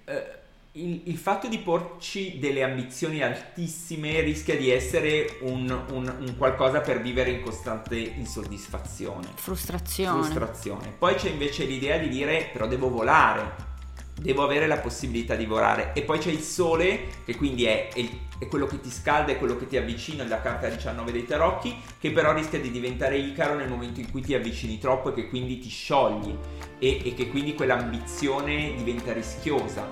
eh, 0.04 0.38
il, 0.72 1.02
il, 1.04 1.16
fatto 1.16 1.46
di 1.46 1.58
porci 1.58 2.38
delle 2.38 2.62
ambizioni 2.62 3.22
altissime 3.22 4.20
rischia 4.20 4.56
di 4.56 4.70
essere 4.70 5.38
un, 5.42 5.70
un, 5.92 6.16
un, 6.18 6.34
qualcosa 6.36 6.80
per 6.80 7.00
vivere 7.00 7.30
in 7.30 7.42
costante 7.42 7.96
insoddisfazione. 7.96 9.28
Frustrazione. 9.34 10.22
Frustrazione. 10.22 10.94
Poi 10.98 11.14
c'è 11.14 11.28
invece 11.28 11.64
l'idea 11.64 11.98
di 11.98 12.08
dire 12.08 12.48
però 12.52 12.66
devo 12.66 12.88
volare, 12.88 13.72
devo 14.20 14.42
avere 14.42 14.66
la 14.66 14.78
possibilità 14.78 15.34
di 15.34 15.46
volare. 15.46 15.92
E 15.94 16.02
poi 16.02 16.18
c'è 16.18 16.30
il 16.30 16.40
sole, 16.40 17.08
che 17.24 17.36
quindi 17.36 17.64
è, 17.64 17.88
è, 17.92 18.08
è 18.38 18.46
quello 18.46 18.66
che 18.66 18.80
ti 18.80 18.90
scalda, 18.90 19.32
è 19.32 19.38
quello 19.38 19.56
che 19.56 19.66
ti 19.66 19.76
avvicina, 19.76 20.26
la 20.26 20.40
carta 20.40 20.68
19 20.68 21.12
dei 21.12 21.24
tarocchi, 21.24 21.74
che 21.98 22.10
però 22.12 22.32
rischia 22.32 22.60
di 22.60 22.70
diventare 22.70 23.16
Icaro 23.16 23.54
nel 23.54 23.68
momento 23.68 24.00
in 24.00 24.10
cui 24.10 24.22
ti 24.22 24.34
avvicini 24.34 24.78
troppo 24.78 25.10
e 25.10 25.14
che 25.14 25.28
quindi 25.28 25.58
ti 25.58 25.68
sciogli 25.68 26.36
e, 26.78 27.00
e 27.04 27.14
che 27.14 27.28
quindi 27.28 27.54
quell'ambizione 27.54 28.74
diventa 28.76 29.12
rischiosa. 29.12 29.90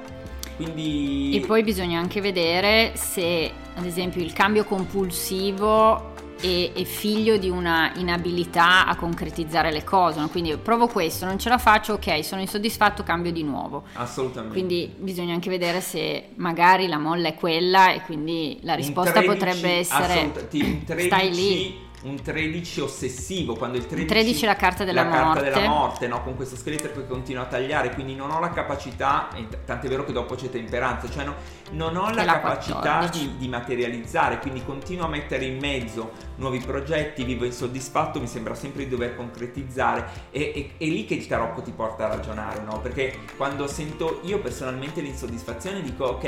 Quindi... 0.57 1.37
E 1.37 1.47
poi 1.47 1.63
bisogna 1.63 1.99
anche 1.99 2.21
vedere 2.21 2.93
se, 2.95 3.51
ad 3.75 3.85
esempio, 3.85 4.23
il 4.23 4.33
cambio 4.33 4.65
compulsivo 4.65 6.12
è, 6.43 6.73
è 6.73 6.85
figlio 6.85 7.37
di 7.37 7.49
una 7.49 7.93
inabilità 7.95 8.87
a 8.87 8.97
concretizzare 8.97 9.71
le 9.71 9.85
cose. 9.85 10.19
No? 10.19 10.29
Quindi 10.29 10.57
provo 10.57 10.89
questo, 10.89 11.25
non 11.25 11.39
ce 11.39 11.49
la 11.49 11.59
faccio, 11.59 11.95
ok, 11.95 12.25
sono 12.25 12.41
insoddisfatto, 12.41 13.05
cambio 13.05 13.31
di 13.31 13.45
nuovo. 13.45 13.85
Assolutamente. 13.95 14.53
Quindi 14.53 14.93
bisogna 14.99 15.33
anche 15.33 15.49
vedere 15.49 15.81
se 15.81 16.31
magari 16.35 16.89
la 16.89 16.99
molla 16.99 17.29
è 17.29 17.35
quella 17.35 17.93
e 17.93 18.03
quindi 18.03 18.59
la 18.63 18.75
risposta 18.75 19.21
13, 19.21 19.33
potrebbe 19.33 19.71
essere... 19.71 20.33
13, 20.33 20.85
stai 21.07 21.33
lì 21.33 21.91
un 22.03 22.21
13 22.21 22.81
ossessivo, 22.81 23.55
quando 23.55 23.77
il 23.77 23.87
13, 23.87 24.07
13 24.07 24.43
è 24.43 24.47
la 24.47 24.57
carta 24.57 24.85
della 24.85 25.03
la 25.03 25.09
morte, 25.11 25.41
carta 25.41 25.61
della 25.61 25.69
morte 25.69 26.07
no? 26.09 26.23
con 26.23 26.35
questo 26.35 26.57
scheletro 26.57 26.91
che 26.93 27.07
continua 27.07 27.43
a 27.43 27.47
tagliare, 27.47 27.93
quindi 27.95 28.15
non 28.15 28.31
ho 28.31 28.41
la 28.41 28.51
capacità, 28.51 29.29
tant'è 29.65 29.89
vero 29.89 30.05
che 30.05 30.13
dopo 30.13 30.35
c'è 30.35 30.51
temperanza, 30.51 31.09
cioè 31.09 31.25
no, 31.25 31.35
non 31.73 31.97
ho 31.97 32.11
la, 32.11 32.25
la 32.25 32.41
capacità 32.41 33.07
di, 33.07 33.37
di, 33.37 33.49
materializzare, 33.49 34.39
quindi 34.39 34.65
continuo 34.65 35.05
a 35.05 35.09
mettere 35.09 35.45
in 35.45 35.59
mezzo 35.59 36.13
nuovi 36.37 36.59
progetti, 36.59 37.23
vivo 37.25 37.45
insoddisfatto, 37.45 38.21
mi 38.21 38.27
sembra 38.27 38.55
sempre 38.55 38.85
di 38.85 38.91
dover 38.91 39.15
concretizzare, 39.15 40.31
e, 40.31 40.73
è 40.77 40.85
lì 40.85 41.05
che 41.05 41.15
il 41.15 41.27
tarocco 41.27 41.63
ti 41.63 41.71
porta 41.71 42.07
a 42.07 42.17
ragionare, 42.17 42.63
no? 42.63 42.81
perché 42.81 43.19
quando 43.37 43.67
sento 43.69 44.21
io 44.25 44.41
personalmente 44.41 45.01
l'insoddisfazione 45.01 45.83
dico 45.83 46.05
ok, 46.07 46.21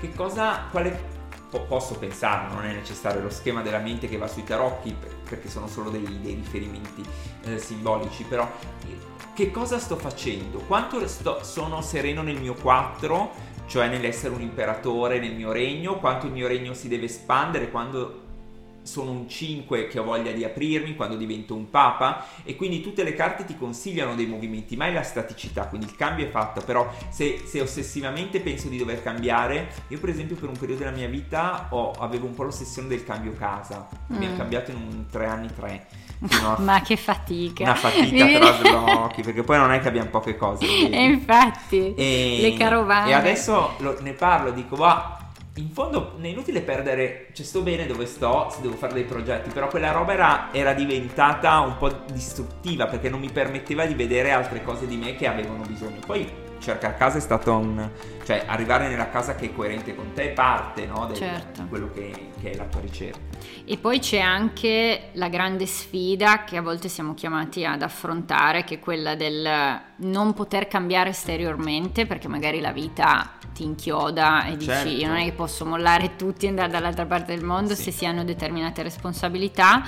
che 0.00 0.12
cosa, 0.14 0.66
quale 0.70 1.18
posso 1.58 1.98
pensare, 1.98 2.52
non 2.54 2.64
è 2.64 2.72
necessario 2.72 3.20
lo 3.20 3.30
schema 3.30 3.62
della 3.62 3.78
mente 3.78 4.08
che 4.08 4.16
va 4.16 4.28
sui 4.28 4.44
tarocchi 4.44 4.94
perché 5.28 5.48
sono 5.48 5.66
solo 5.66 5.90
dei, 5.90 6.20
dei 6.20 6.34
riferimenti 6.34 7.02
eh, 7.44 7.58
simbolici, 7.58 8.22
però 8.24 8.48
eh, 8.86 8.96
che 9.34 9.50
cosa 9.50 9.78
sto 9.78 9.96
facendo? 9.96 10.58
Quanto 10.58 11.06
sto, 11.08 11.42
sono 11.42 11.82
sereno 11.82 12.22
nel 12.22 12.40
mio 12.40 12.54
4, 12.54 13.30
cioè 13.66 13.88
nell'essere 13.88 14.34
un 14.34 14.42
imperatore 14.42 15.18
nel 15.18 15.34
mio 15.34 15.50
regno, 15.50 15.98
quanto 15.98 16.26
il 16.26 16.32
mio 16.32 16.46
regno 16.46 16.74
si 16.74 16.88
deve 16.88 17.06
espandere, 17.06 17.70
quando 17.70 18.28
sono 18.82 19.10
un 19.10 19.28
5 19.28 19.88
che 19.88 19.98
ho 19.98 20.04
voglia 20.04 20.32
di 20.32 20.44
aprirmi 20.44 20.96
quando 20.96 21.16
divento 21.16 21.54
un 21.54 21.70
papa 21.70 22.26
e 22.44 22.56
quindi 22.56 22.80
tutte 22.80 23.02
le 23.02 23.14
carte 23.14 23.44
ti 23.44 23.56
consigliano 23.56 24.14
dei 24.14 24.26
movimenti, 24.26 24.76
mai 24.76 24.92
la 24.92 25.02
staticità, 25.02 25.66
quindi 25.66 25.86
il 25.86 25.96
cambio 25.96 26.26
è 26.26 26.30
fatto, 26.30 26.60
però 26.60 26.90
se, 27.08 27.42
se 27.44 27.60
ossessivamente 27.60 28.40
penso 28.40 28.68
di 28.68 28.78
dover 28.78 29.02
cambiare, 29.02 29.68
io 29.88 29.98
per 29.98 30.08
esempio 30.08 30.36
per 30.36 30.48
un 30.48 30.56
periodo 30.56 30.84
della 30.84 30.96
mia 30.96 31.08
vita 31.08 31.68
ho, 31.70 31.92
avevo 31.92 32.26
un 32.26 32.34
po' 32.34 32.44
l'ossessione 32.44 32.88
del 32.88 33.04
cambio 33.04 33.32
casa, 33.32 33.88
mm. 34.12 34.16
mi 34.16 34.26
ha 34.26 34.32
cambiato 34.32 34.70
in 34.70 34.76
un 34.76 35.06
3 35.10 35.26
anni 35.26 35.48
3. 35.54 35.86
No, 36.42 36.56
Ma 36.60 36.80
che 36.82 36.96
fatica! 36.96 37.62
Una 37.64 37.74
fatica 37.74 38.38
tra 38.38 38.52
sblocchi, 38.54 39.22
perché 39.22 39.42
poi 39.42 39.56
non 39.56 39.72
è 39.72 39.80
che 39.80 39.88
abbiamo 39.88 40.10
poche 40.10 40.36
cose. 40.36 40.66
E 40.90 41.04
infatti, 41.04 41.94
e, 41.94 42.38
le 42.40 42.54
carovane. 42.54 43.10
E 43.10 43.14
adesso 43.14 43.74
lo, 43.78 43.96
ne 44.00 44.12
parlo, 44.12 44.50
dico, 44.50 44.76
va, 44.76 45.19
in 45.54 45.70
fondo 45.70 46.16
è 46.20 46.26
inutile 46.26 46.60
perdere, 46.60 47.28
cioè 47.32 47.44
sto 47.44 47.62
bene 47.62 47.86
dove 47.86 48.06
sto, 48.06 48.48
se 48.50 48.60
devo 48.60 48.76
fare 48.76 48.94
dei 48.94 49.04
progetti, 49.04 49.50
però 49.50 49.68
quella 49.68 49.90
roba 49.90 50.12
era, 50.12 50.48
era, 50.52 50.72
diventata 50.74 51.58
un 51.60 51.76
po' 51.76 51.90
distruttiva 52.12 52.86
perché 52.86 53.08
non 53.08 53.20
mi 53.20 53.30
permetteva 53.30 53.84
di 53.84 53.94
vedere 53.94 54.30
altre 54.30 54.62
cose 54.62 54.86
di 54.86 54.96
me 54.96 55.16
che 55.16 55.26
avevano 55.26 55.64
bisogno. 55.66 55.98
Poi 56.06 56.48
cercare 56.60 56.94
casa 56.96 57.18
è 57.18 57.20
stato 57.20 57.56
un... 57.56 57.90
cioè 58.24 58.44
arrivare 58.46 58.88
nella 58.88 59.08
casa 59.08 59.34
che 59.34 59.46
è 59.46 59.52
coerente 59.52 59.94
con 59.94 60.12
te 60.12 60.30
è 60.30 60.32
parte 60.32 60.86
no, 60.86 61.06
del, 61.06 61.16
certo. 61.16 61.62
di 61.62 61.68
quello 61.68 61.90
che, 61.92 62.30
che, 62.40 62.52
è 62.52 62.56
la 62.56 62.64
tua 62.64 62.80
ricerca. 62.80 63.18
E 63.64 63.76
poi 63.78 63.98
c'è 63.98 64.20
anche 64.20 65.10
la 65.12 65.28
grande 65.28 65.66
sfida 65.66 66.44
che 66.44 66.56
a 66.56 66.62
volte 66.62 66.88
siamo 66.88 67.14
chiamati 67.14 67.64
ad 67.64 67.82
affrontare, 67.82 68.64
che 68.64 68.74
è 68.74 68.78
quella 68.78 69.14
del 69.14 69.80
non 69.96 70.34
poter 70.34 70.68
cambiare 70.68 71.10
esteriormente 71.10 72.06
perché 72.06 72.28
magari 72.28 72.60
la 72.60 72.72
vita 72.72 73.32
ti 73.52 73.64
inchioda 73.64 74.44
e 74.46 74.56
dici 74.56 74.70
certo. 74.70 74.88
io 74.88 75.08
non 75.08 75.16
è 75.16 75.24
che 75.24 75.32
posso 75.32 75.64
mollare 75.64 76.16
tutti 76.16 76.46
e 76.46 76.48
andare 76.50 76.70
dall'altra 76.70 77.06
parte 77.06 77.34
del 77.34 77.44
mondo 77.44 77.74
sì. 77.74 77.84
se 77.84 77.90
si 77.90 78.06
hanno 78.06 78.24
determinate 78.24 78.82
responsabilità, 78.82 79.82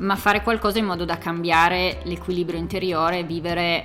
ma 0.00 0.16
fare 0.16 0.42
qualcosa 0.42 0.78
in 0.78 0.86
modo 0.86 1.04
da 1.04 1.18
cambiare 1.18 2.00
l'equilibrio 2.04 2.58
interiore 2.58 3.18
e 3.18 3.24
vivere 3.24 3.84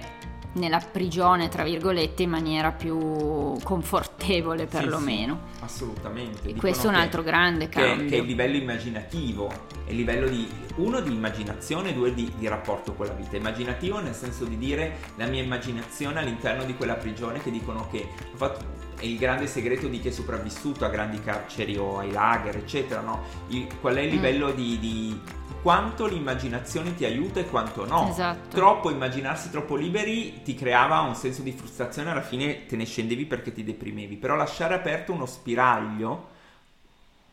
nella 0.55 0.79
prigione, 0.79 1.49
tra 1.49 1.63
virgolette, 1.63 2.23
in 2.23 2.29
maniera 2.29 2.71
più 2.71 3.57
confortevole 3.63 4.65
perlomeno. 4.65 5.39
Sì, 5.51 5.57
sì, 5.57 5.63
assolutamente. 5.63 6.49
E 6.49 6.55
questo 6.55 6.87
è 6.87 6.89
un 6.89 6.95
altro 6.95 7.23
grande 7.23 7.69
cambio. 7.69 8.03
Che, 8.03 8.09
che 8.09 8.15
è 8.17 8.19
il 8.19 8.25
livello 8.25 8.55
immaginativo, 8.57 9.49
è 9.85 9.91
il 9.91 9.95
livello 9.95 10.27
di, 10.27 10.49
uno 10.75 10.99
di 10.99 11.11
immaginazione, 11.11 11.93
due 11.93 12.13
di, 12.13 12.31
di, 12.37 12.47
rapporto 12.47 12.93
con 12.93 13.05
la 13.07 13.13
vita. 13.13 13.37
Immaginativo 13.37 13.99
nel 13.99 14.15
senso 14.15 14.45
di 14.45 14.57
dire 14.57 14.97
la 15.15 15.27
mia 15.27 15.41
immaginazione 15.41 16.19
all'interno 16.19 16.63
di 16.63 16.75
quella 16.75 16.95
prigione 16.95 17.41
che 17.41 17.51
dicono 17.51 17.87
che 17.89 18.07
ho 18.33 18.37
fatto, 18.37 18.83
è 18.97 19.05
il 19.05 19.17
grande 19.17 19.47
segreto 19.47 19.87
di 19.87 19.99
chi 19.99 20.07
è 20.07 20.11
sopravvissuto 20.11 20.85
a 20.85 20.89
grandi 20.89 21.21
carceri 21.21 21.75
o 21.77 21.99
ai 21.99 22.11
lager, 22.11 22.55
eccetera, 22.55 23.01
no? 23.01 23.23
Il, 23.49 23.67
qual 23.79 23.95
è 23.95 24.01
il 24.01 24.09
mm. 24.09 24.11
livello 24.11 24.47
mm. 24.51 24.55
di, 24.55 24.79
di 24.79 25.21
quanto 25.65 26.05
l'immaginazione 26.05 26.93
ti 26.93 27.05
aiuta 27.05 27.39
e 27.39 27.47
quanto 27.47 27.87
no. 27.87 28.07
Esatto. 28.07 28.55
Troppo 28.55 28.91
immaginarsi 28.91 29.49
troppo 29.49 29.75
liberi 29.75 30.43
ti 30.43 30.53
creava 30.53 30.99
un 30.99 31.15
senso 31.15 31.41
di 31.41 31.51
frustrazione, 31.53 32.11
alla 32.11 32.21
fine 32.21 32.67
te 32.67 32.75
ne 32.75 32.85
scendevi 32.85 33.25
perché 33.25 33.51
ti 33.51 33.63
deprimevi, 33.63 34.15
però 34.17 34.35
lasciare 34.35 34.75
aperto 34.75 35.11
uno 35.11 35.25
spiraglio 35.25 36.27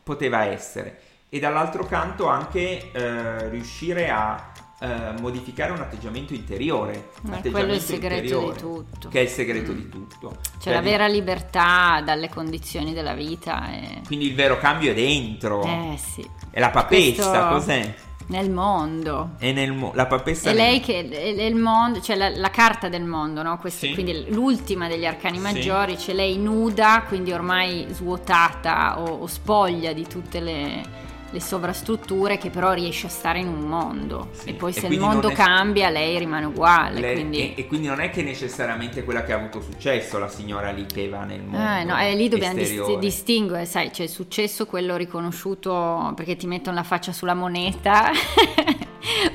poteva 0.01 0.45
essere. 0.45 0.99
E 1.29 1.37
dall'altro 1.37 1.85
canto 1.85 2.27
anche 2.27 2.89
eh, 2.91 3.49
riuscire 3.49 4.09
a 4.09 4.51
eh, 4.79 5.13
modificare 5.19 5.71
un 5.71 5.81
atteggiamento 5.81 6.33
interiore. 6.33 7.09
Ma 7.21 7.39
quello 7.39 7.73
è 7.73 7.75
il 7.75 7.81
segreto 7.81 8.51
di 8.51 8.57
tutto. 8.57 9.09
Che 9.09 9.19
è 9.19 9.21
il 9.21 9.29
segreto 9.29 9.73
mm. 9.73 9.75
di 9.75 9.89
tutto. 9.89 10.29
Cioè, 10.41 10.61
cioè 10.63 10.73
la 10.73 10.81
di... 10.81 10.89
vera 10.89 11.05
libertà 11.05 12.01
dalle 12.03 12.29
condizioni 12.29 12.93
della 12.93 13.13
vita. 13.13 13.69
È... 13.69 14.01
Quindi 14.07 14.25
il 14.25 14.33
vero 14.33 14.57
cambio 14.57 14.89
è 14.89 14.95
dentro. 14.95 15.61
Eh 15.61 15.97
sì. 15.97 16.27
È 16.49 16.59
la 16.59 16.71
papessa, 16.71 17.29
Questo... 17.29 17.47
cos'è? 17.49 17.95
Nel 18.27 18.49
mondo. 18.49 19.31
E 19.39 19.51
nel 19.51 19.73
mo- 19.73 19.91
la 19.93 20.05
papessa. 20.05 20.49
È 20.49 20.53
lei 20.53 20.79
che 20.79 21.07
è 21.09 21.43
il 21.43 21.55
mondo, 21.55 22.01
cioè 22.01 22.15
la, 22.15 22.29
la, 22.29 22.49
carta 22.49 22.89
del 22.89 23.03
mondo, 23.03 23.43
no? 23.43 23.57
Questo, 23.57 23.85
sì. 23.85 23.93
Quindi 23.93 24.25
l'ultima 24.29 24.87
degli 24.87 25.05
arcani 25.05 25.39
maggiori, 25.39 25.97
sì. 25.97 26.07
c'è 26.07 26.13
lei 26.13 26.37
nuda, 26.37 27.03
quindi 27.07 27.31
ormai 27.31 27.85
svuotata 27.89 28.99
o, 28.99 29.19
o 29.21 29.27
spoglia 29.27 29.93
di 29.93 30.07
tutte 30.07 30.39
le 30.39 31.01
le 31.33 31.41
sovrastrutture 31.41 32.37
che 32.37 32.51
però 32.51 32.73
riesce 32.73 33.07
a 33.07 33.09
stare 33.09 33.39
in 33.39 33.47
un 33.47 33.61
mondo 33.61 34.29
sì. 34.33 34.49
e 34.49 34.53
poi 34.53 34.71
se 34.71 34.85
e 34.85 34.89
il 34.89 34.99
mondo 34.99 35.29
è... 35.29 35.33
cambia 35.33 35.89
lei 35.89 36.19
rimane 36.19 36.45
uguale 36.45 36.99
lei, 36.99 37.13
quindi... 37.15 37.39
e, 37.39 37.53
e, 37.57 37.67
quindi 37.67 37.87
non 37.87 37.99
è 37.99 38.11
che 38.11 38.21
necessariamente 38.21 39.03
quella 39.03 39.23
che 39.23 39.33
ha 39.33 39.37
avuto 39.37 39.59
successo 39.59 40.19
la 40.19 40.29
signora 40.29 40.69
lì 40.69 40.85
che 40.85 41.09
va 41.09 41.23
nel 41.23 41.41
mondo 41.41 41.57
eh, 41.57 41.83
no, 41.83 41.99
eh, 41.99 42.15
lì 42.15 42.29
dobbiamo 42.29 42.53
dis- 42.53 42.97
distinguere 42.99 43.65
sai 43.65 43.89
c'è 43.89 44.03
il 44.03 44.09
successo 44.09 44.67
quello 44.67 44.95
riconosciuto 44.95 46.13
perché 46.15 46.35
ti 46.35 46.45
mettono 46.45 46.75
la 46.75 46.83
faccia 46.83 47.11
sulla 47.11 47.33
moneta 47.33 48.11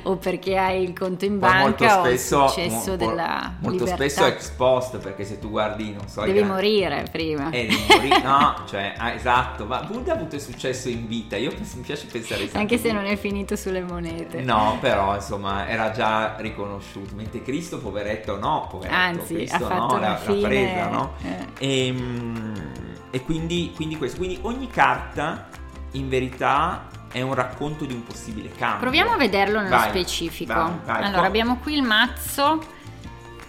o 0.05 0.17
perché 0.17 0.57
hai 0.57 0.83
il 0.83 0.97
conto 0.97 1.25
in 1.25 1.39
banca 1.39 2.01
spesso, 2.01 2.39
o 2.39 2.45
il 2.45 2.51
successo 2.51 2.91
mo, 2.91 2.97
della 2.97 3.55
molto 3.61 3.85
libertà. 3.85 3.95
spesso 3.95 4.27
ex 4.27 4.51
post 4.51 4.99
perché 4.99 5.25
se 5.25 5.39
tu 5.39 5.51
guardi 5.51 5.93
non 5.93 6.09
so 6.09 6.23
devi 6.23 6.43
morire 6.43 7.05
prima. 7.11 7.51
eh, 7.51 7.67
devi 7.67 7.85
morire 7.89 8.21
no 8.23 8.63
cioè 8.67 8.95
ah, 8.97 9.13
esatto 9.13 9.65
ma 9.65 9.81
Buddha 9.83 10.13
ha 10.13 10.17
avuto 10.17 10.39
successo 10.39 10.89
in 10.89 11.07
vita. 11.07 11.37
Io 11.37 11.53
mi 11.57 11.83
piace 11.83 12.07
pensare 12.07 12.49
anche 12.53 12.79
se 12.79 12.93
non 12.93 13.05
è 13.05 13.17
finito 13.17 13.57
sulle 13.57 13.83
monete. 13.83 14.43
No 14.43 14.79
però 14.81 15.15
insomma 15.15 15.69
era 15.69 15.91
già 15.91 16.37
riconosciuto. 16.39 17.15
Mentre 17.15 17.43
Cristo 17.43 17.79
poveretto 17.79 18.39
no 18.39 18.67
poveretto 18.71 18.97
anzi 18.97 19.35
Cristo, 19.35 19.57
ha 19.57 19.61
fatto 19.61 19.95
no, 19.95 20.01
l'ha, 20.01 20.17
fine... 20.17 20.41
l'ha 20.41 20.49
presa 20.49 20.89
no? 20.89 21.13
eh. 21.23 21.47
e, 21.59 21.87
ehm, 21.87 22.73
e 23.11 23.23
quindi, 23.23 23.73
quindi 23.75 23.97
questo 23.97 24.19
quindi 24.19 24.39
ogni 24.43 24.69
carta 24.69 25.49
in 25.93 26.09
verità 26.09 26.87
è 27.11 27.21
un 27.23 27.35
racconto 27.35 27.85
di 27.85 27.95
un 27.95 28.05
possibile 28.05 28.51
cambio. 28.51 28.81
Proviamo 28.81 29.13
a 29.13 29.17
vederlo 29.17 29.61
nello 29.61 29.77
vai, 29.77 29.89
specifico. 29.89 30.53
Vai, 30.53 30.73
vai, 30.85 31.05
allora, 31.05 31.27
abbiamo 31.27 31.57
qui 31.57 31.75
il 31.75 31.83
mazzo. 31.83 32.77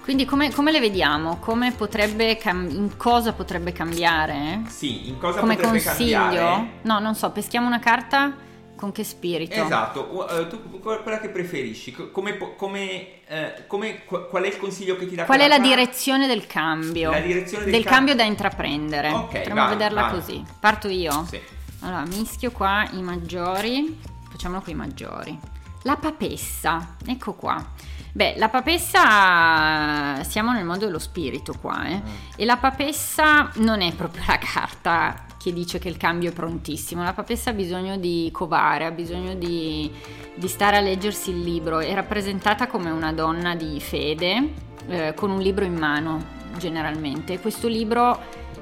Quindi 0.01 0.25
come, 0.25 0.51
come 0.51 0.71
le 0.71 0.79
vediamo? 0.79 1.37
Come 1.37 1.71
potrebbe 1.71 2.37
cam- 2.37 2.69
in 2.69 2.97
cosa 2.97 3.33
potrebbe 3.33 3.71
cambiare? 3.71 4.61
Sì, 4.67 5.07
in 5.07 5.19
cosa 5.19 5.39
come 5.39 5.55
potrebbe 5.55 5.83
consiglio? 5.83 6.17
cambiare? 6.17 6.67
No, 6.81 6.99
non 6.99 7.13
so, 7.13 7.29
peschiamo 7.31 7.67
una 7.67 7.79
carta 7.79 8.33
con 8.75 8.91
che 8.91 9.03
spirito? 9.03 9.61
Esatto, 9.61 10.09
uh, 10.09 10.47
tu 10.47 10.79
quella 10.79 11.19
che 11.19 11.29
preferisci, 11.29 11.91
come, 12.11 12.37
come, 12.55 13.25
eh, 13.27 13.65
come, 13.67 14.05
qual 14.05 14.43
è 14.43 14.47
il 14.47 14.57
consiglio 14.57 14.95
che 14.95 15.05
ti 15.05 15.15
dà? 15.15 15.25
Qual 15.25 15.41
è 15.41 15.47
la 15.47 15.59
direzione 15.59 16.25
del 16.25 16.47
cambio? 16.47 17.11
La 17.11 17.19
direzione 17.19 17.65
del, 17.65 17.73
del 17.73 17.83
cambio 17.83 18.15
da 18.15 18.23
intraprendere. 18.23 19.09
Ok, 19.09 19.37
Potremmo 19.37 19.67
vederla 19.67 20.05
così. 20.07 20.43
Parto 20.59 20.87
io? 20.87 21.25
Sì. 21.29 21.39
Allora, 21.81 22.03
mischio 22.05 22.51
qua 22.51 22.87
i 22.91 23.01
maggiori, 23.01 23.99
facciamolo 24.29 24.61
con 24.61 24.73
i 24.73 24.75
maggiori. 24.75 25.39
La 25.83 25.95
papessa, 25.95 26.95
ecco 27.05 27.33
qua. 27.33 27.63
Beh, 28.11 28.35
la 28.37 28.49
papessa, 28.49 30.23
siamo 30.23 30.51
nel 30.51 30.65
mondo 30.65 30.85
dello 30.85 30.99
spirito 30.99 31.53
qua, 31.59 31.85
eh? 31.85 32.01
Mm. 32.03 32.15
E 32.35 32.45
la 32.45 32.57
papessa 32.57 33.51
non 33.55 33.81
è 33.81 33.93
proprio 33.93 34.23
la 34.27 34.37
carta 34.37 35.25
che 35.37 35.53
dice 35.53 35.79
che 35.79 35.87
il 35.87 35.95
cambio 35.95 36.31
è 36.31 36.33
prontissimo. 36.33 37.03
La 37.03 37.13
papessa 37.13 37.51
ha 37.51 37.53
bisogno 37.53 37.97
di 37.97 38.29
covare, 38.33 38.85
ha 38.85 38.91
bisogno 38.91 39.35
di, 39.35 39.89
di 40.35 40.47
stare 40.49 40.77
a 40.77 40.81
leggersi 40.81 41.29
il 41.29 41.41
libro. 41.41 41.79
È 41.79 41.93
rappresentata 41.93 42.67
come 42.67 42.89
una 42.89 43.13
donna 43.13 43.55
di 43.55 43.79
fede, 43.79 44.53
eh, 44.87 45.13
con 45.13 45.29
un 45.29 45.39
libro 45.39 45.63
in 45.63 45.75
mano, 45.75 46.25
generalmente. 46.57 47.39
Questo 47.39 47.67
libro 47.67 48.19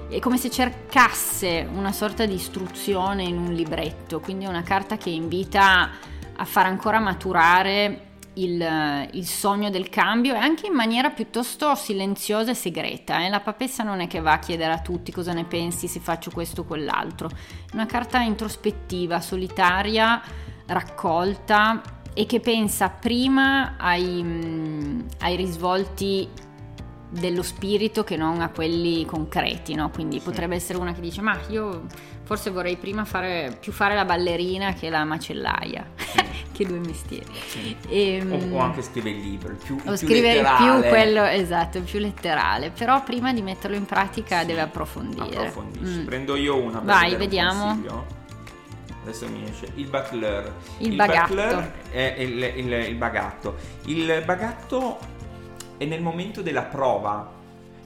è 0.09 0.19
come 0.19 0.37
se 0.37 0.49
cercasse 0.49 1.67
una 1.71 1.91
sorta 1.91 2.25
di 2.25 2.33
istruzione 2.33 3.23
in 3.23 3.37
un 3.37 3.53
libretto, 3.53 4.19
quindi 4.19 4.45
è 4.45 4.47
una 4.47 4.63
carta 4.63 4.97
che 4.97 5.09
invita 5.09 5.89
a 6.39 6.45
far 6.45 6.65
ancora 6.65 6.99
maturare 6.99 8.05
il, 8.37 9.09
il, 9.11 9.25
sogno 9.25 9.69
del 9.69 9.89
cambio 9.89 10.33
e 10.33 10.37
anche 10.37 10.67
in 10.67 10.73
maniera 10.73 11.09
piuttosto 11.09 11.75
silenziosa 11.75 12.51
e 12.51 12.53
segreta. 12.53 13.25
Eh? 13.25 13.29
La 13.29 13.39
papessa 13.39 13.83
non 13.83 13.99
è 13.99 14.07
che 14.07 14.19
va 14.19 14.33
a 14.33 14.39
chiedere 14.39 14.71
a 14.71 14.79
tutti 14.79 15.11
cosa 15.11 15.33
ne 15.33 15.43
pensi 15.43 15.87
se 15.87 15.99
faccio 15.99 16.31
questo 16.31 16.61
o 16.61 16.63
quell'altro. 16.63 17.29
È 17.29 17.73
una 17.73 17.85
carta 17.85 18.19
introspettiva, 18.19 19.19
solitaria, 19.19 20.21
raccolta 20.67 21.81
e 22.13 22.25
che 22.25 22.39
pensa 22.39 22.89
prima 22.89 23.75
ai, 23.77 24.23
mh, 24.23 25.05
ai 25.19 25.35
risvolti 25.35 26.29
dello 27.09 27.41
spirito 27.41 28.03
che 28.03 28.17
non 28.17 28.41
a 28.41 28.49
quelli 28.49 29.05
concreti, 29.05 29.75
no? 29.75 29.89
Quindi 29.89 30.19
sì. 30.19 30.25
potrebbe 30.25 30.55
essere 30.55 30.77
una 30.77 30.93
che 30.93 31.01
dice 31.01 31.21
ma 31.21 31.39
io 31.49 31.85
forse 32.23 32.49
vorrei 32.49 32.75
prima 32.75 33.05
fare 33.05 33.57
più 33.57 33.71
fare 33.71 33.95
la 33.95 34.03
ballerina 34.03 34.73
che 34.73 34.89
la 34.89 35.05
macellaia, 35.05 35.85
sì. 35.95 36.19
che 36.51 36.65
due 36.65 36.79
mestieri. 36.79 37.25
Sì. 37.47 37.75
E, 37.87 38.25
o, 38.29 38.55
o, 38.55 38.59
anche 38.59 38.81
scrivere 38.81 39.15
il 39.15 39.21
libro, 39.21 39.51
il 39.51 39.57
più, 39.57 39.75
o 39.75 39.81
più 39.81 39.95
scrivere 39.95 40.41
letterale. 40.41 40.81
più 40.81 40.89
quello, 40.89 41.23
esatto, 41.23 41.81
più 41.81 41.99
letterale, 41.99 42.71
però 42.71 43.01
prima 43.03 43.33
di 43.33 43.41
metterlo 43.41 43.77
in 43.77 43.85
pratica 43.85 44.43
deve 44.43 44.61
approfondire. 44.61 45.37
Approfondisci. 45.37 45.99
Mm. 45.99 46.05
Prendo 46.05 46.35
io 46.35 46.57
una 46.57 46.79
Vai, 46.79 47.15
vediamo. 47.15 48.15
Adesso 49.03 49.29
mi 49.29 49.45
esce 49.49 49.71
il 49.75 49.87
butler. 49.87 50.53
Il, 50.79 50.89
il 50.89 50.95
bagatto. 50.97 51.33
Butler 51.33 51.71
è 51.91 52.15
il, 52.17 52.43
il, 52.57 52.71
il 52.89 52.95
bagatto. 52.95 53.55
Il 53.85 54.21
bagatto 54.25 55.15
è 55.77 55.85
nel 55.85 56.01
momento 56.01 56.41
della 56.41 56.63
prova 56.63 57.31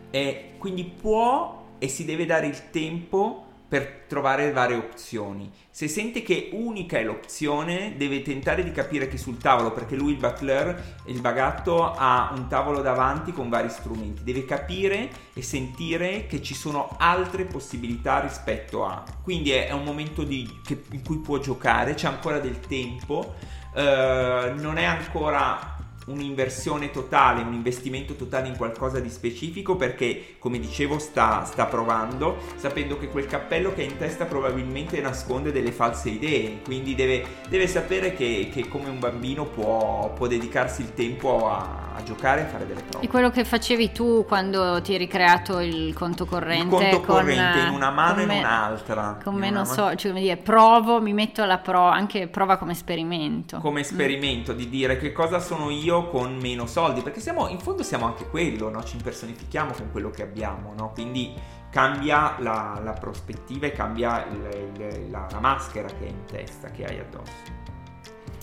e 0.09 0.53
quindi 0.57 0.83
può 0.83 1.75
e 1.77 1.87
si 1.87 2.05
deve 2.05 2.25
dare 2.25 2.47
il 2.47 2.69
tempo 2.69 3.45
per 3.71 4.03
trovare 4.05 4.51
varie 4.51 4.75
opzioni. 4.75 5.49
Se 5.69 5.87
sente 5.87 6.23
che 6.23 6.49
unica 6.51 6.97
è 6.97 7.03
l'opzione, 7.05 7.93
deve 7.95 8.21
tentare 8.21 8.65
di 8.65 8.71
capire 8.73 9.07
che 9.07 9.17
sul 9.17 9.37
tavolo, 9.37 9.71
perché 9.71 9.95
lui 9.95 10.11
il 10.11 10.17
butler, 10.17 10.97
il 11.05 11.21
bagatto, 11.21 11.93
ha 11.93 12.33
un 12.35 12.47
tavolo 12.49 12.81
davanti 12.81 13.31
con 13.31 13.47
vari 13.47 13.69
strumenti, 13.69 14.23
deve 14.25 14.43
capire 14.43 15.09
e 15.33 15.41
sentire 15.41 16.27
che 16.27 16.41
ci 16.41 16.53
sono 16.53 16.97
altre 16.99 17.45
possibilità 17.45 18.19
rispetto 18.19 18.85
a. 18.85 19.05
Quindi 19.23 19.51
è, 19.51 19.71
un 19.71 19.85
momento 19.85 20.23
di, 20.23 20.59
che, 20.65 20.83
in 20.91 21.01
cui 21.01 21.19
può 21.19 21.37
giocare, 21.37 21.93
c'è 21.93 22.07
ancora 22.07 22.39
del 22.39 22.59
tempo, 22.59 23.35
eh, 23.73 24.51
non 24.53 24.77
è 24.77 24.83
ancora 24.83 25.80
un'inversione 26.11 26.91
totale, 26.91 27.41
un 27.41 27.53
investimento 27.53 28.15
totale 28.15 28.47
in 28.47 28.57
qualcosa 28.57 28.99
di 28.99 29.09
specifico 29.09 29.75
perché, 29.75 30.35
come 30.39 30.59
dicevo, 30.59 30.99
sta, 30.99 31.43
sta, 31.45 31.65
provando, 31.65 32.37
sapendo 32.55 32.97
che 32.97 33.07
quel 33.07 33.25
cappello 33.25 33.73
che 33.73 33.81
ha 33.81 33.85
in 33.85 33.97
testa 33.97 34.25
probabilmente 34.25 34.99
nasconde 35.01 35.51
delle 35.51 35.71
false 35.71 36.09
idee, 36.09 36.59
quindi 36.63 36.95
deve, 36.95 37.23
deve 37.47 37.67
sapere 37.67 38.13
che, 38.13 38.49
che, 38.51 38.67
come 38.67 38.89
un 38.89 38.99
bambino 38.99 39.45
può, 39.45 40.11
può 40.13 40.27
dedicarsi 40.27 40.81
il 40.81 40.93
tempo 40.93 41.49
a, 41.49 41.93
a, 41.95 42.03
giocare 42.03 42.41
e 42.41 42.45
fare 42.45 42.67
delle 42.67 42.81
prove. 42.81 43.05
E 43.05 43.09
quello 43.09 43.29
che 43.29 43.45
facevi 43.45 43.91
tu 43.91 44.25
quando 44.27 44.81
ti 44.81 44.93
eri 44.93 45.07
creato 45.07 45.59
il 45.59 45.93
conto 45.93 46.25
corrente? 46.25 46.75
Il 46.75 46.81
conto 46.81 47.01
con, 47.01 47.15
corrente 47.15 47.59
in 47.59 47.73
una 47.73 47.89
mano 47.89 48.19
e 48.19 48.23
in 48.23 48.29
un'altra. 48.29 49.17
Con 49.23 49.35
me 49.35 49.49
non 49.49 49.65
so, 49.65 49.95
cioè 49.95 50.11
come 50.11 50.21
dire, 50.21 50.37
provo, 50.37 51.01
mi 51.01 51.13
metto 51.13 51.41
alla 51.41 51.57
prova, 51.57 51.93
anche 51.93 52.27
prova 52.27 52.57
come 52.57 52.73
esperimento. 52.73 53.59
Come 53.59 53.81
esperimento 53.81 54.53
mm. 54.53 54.55
di 54.55 54.69
dire 54.69 54.97
che 54.97 55.11
cosa 55.11 55.39
sono 55.39 55.69
io 55.69 56.00
con 56.09 56.37
meno 56.37 56.65
soldi, 56.65 57.01
perché 57.01 57.19
siamo, 57.19 57.47
in 57.47 57.59
fondo 57.59 57.83
siamo 57.83 58.05
anche 58.05 58.27
quello, 58.29 58.69
no? 58.69 58.83
ci 58.83 58.95
impersonifichiamo 58.97 59.73
con 59.73 59.91
quello 59.91 60.09
che 60.09 60.23
abbiamo, 60.23 60.73
no? 60.75 60.91
quindi 60.91 61.33
cambia 61.69 62.35
la, 62.39 62.79
la 62.83 62.93
prospettiva 62.93 63.65
e 63.65 63.71
cambia 63.71 64.25
il, 64.25 64.71
il, 64.75 65.09
la, 65.09 65.27
la 65.31 65.39
maschera 65.39 65.87
che 65.87 66.05
hai 66.05 66.09
in 66.09 66.25
testa, 66.25 66.69
che 66.69 66.85
hai 66.85 66.99
addosso. 66.99 67.70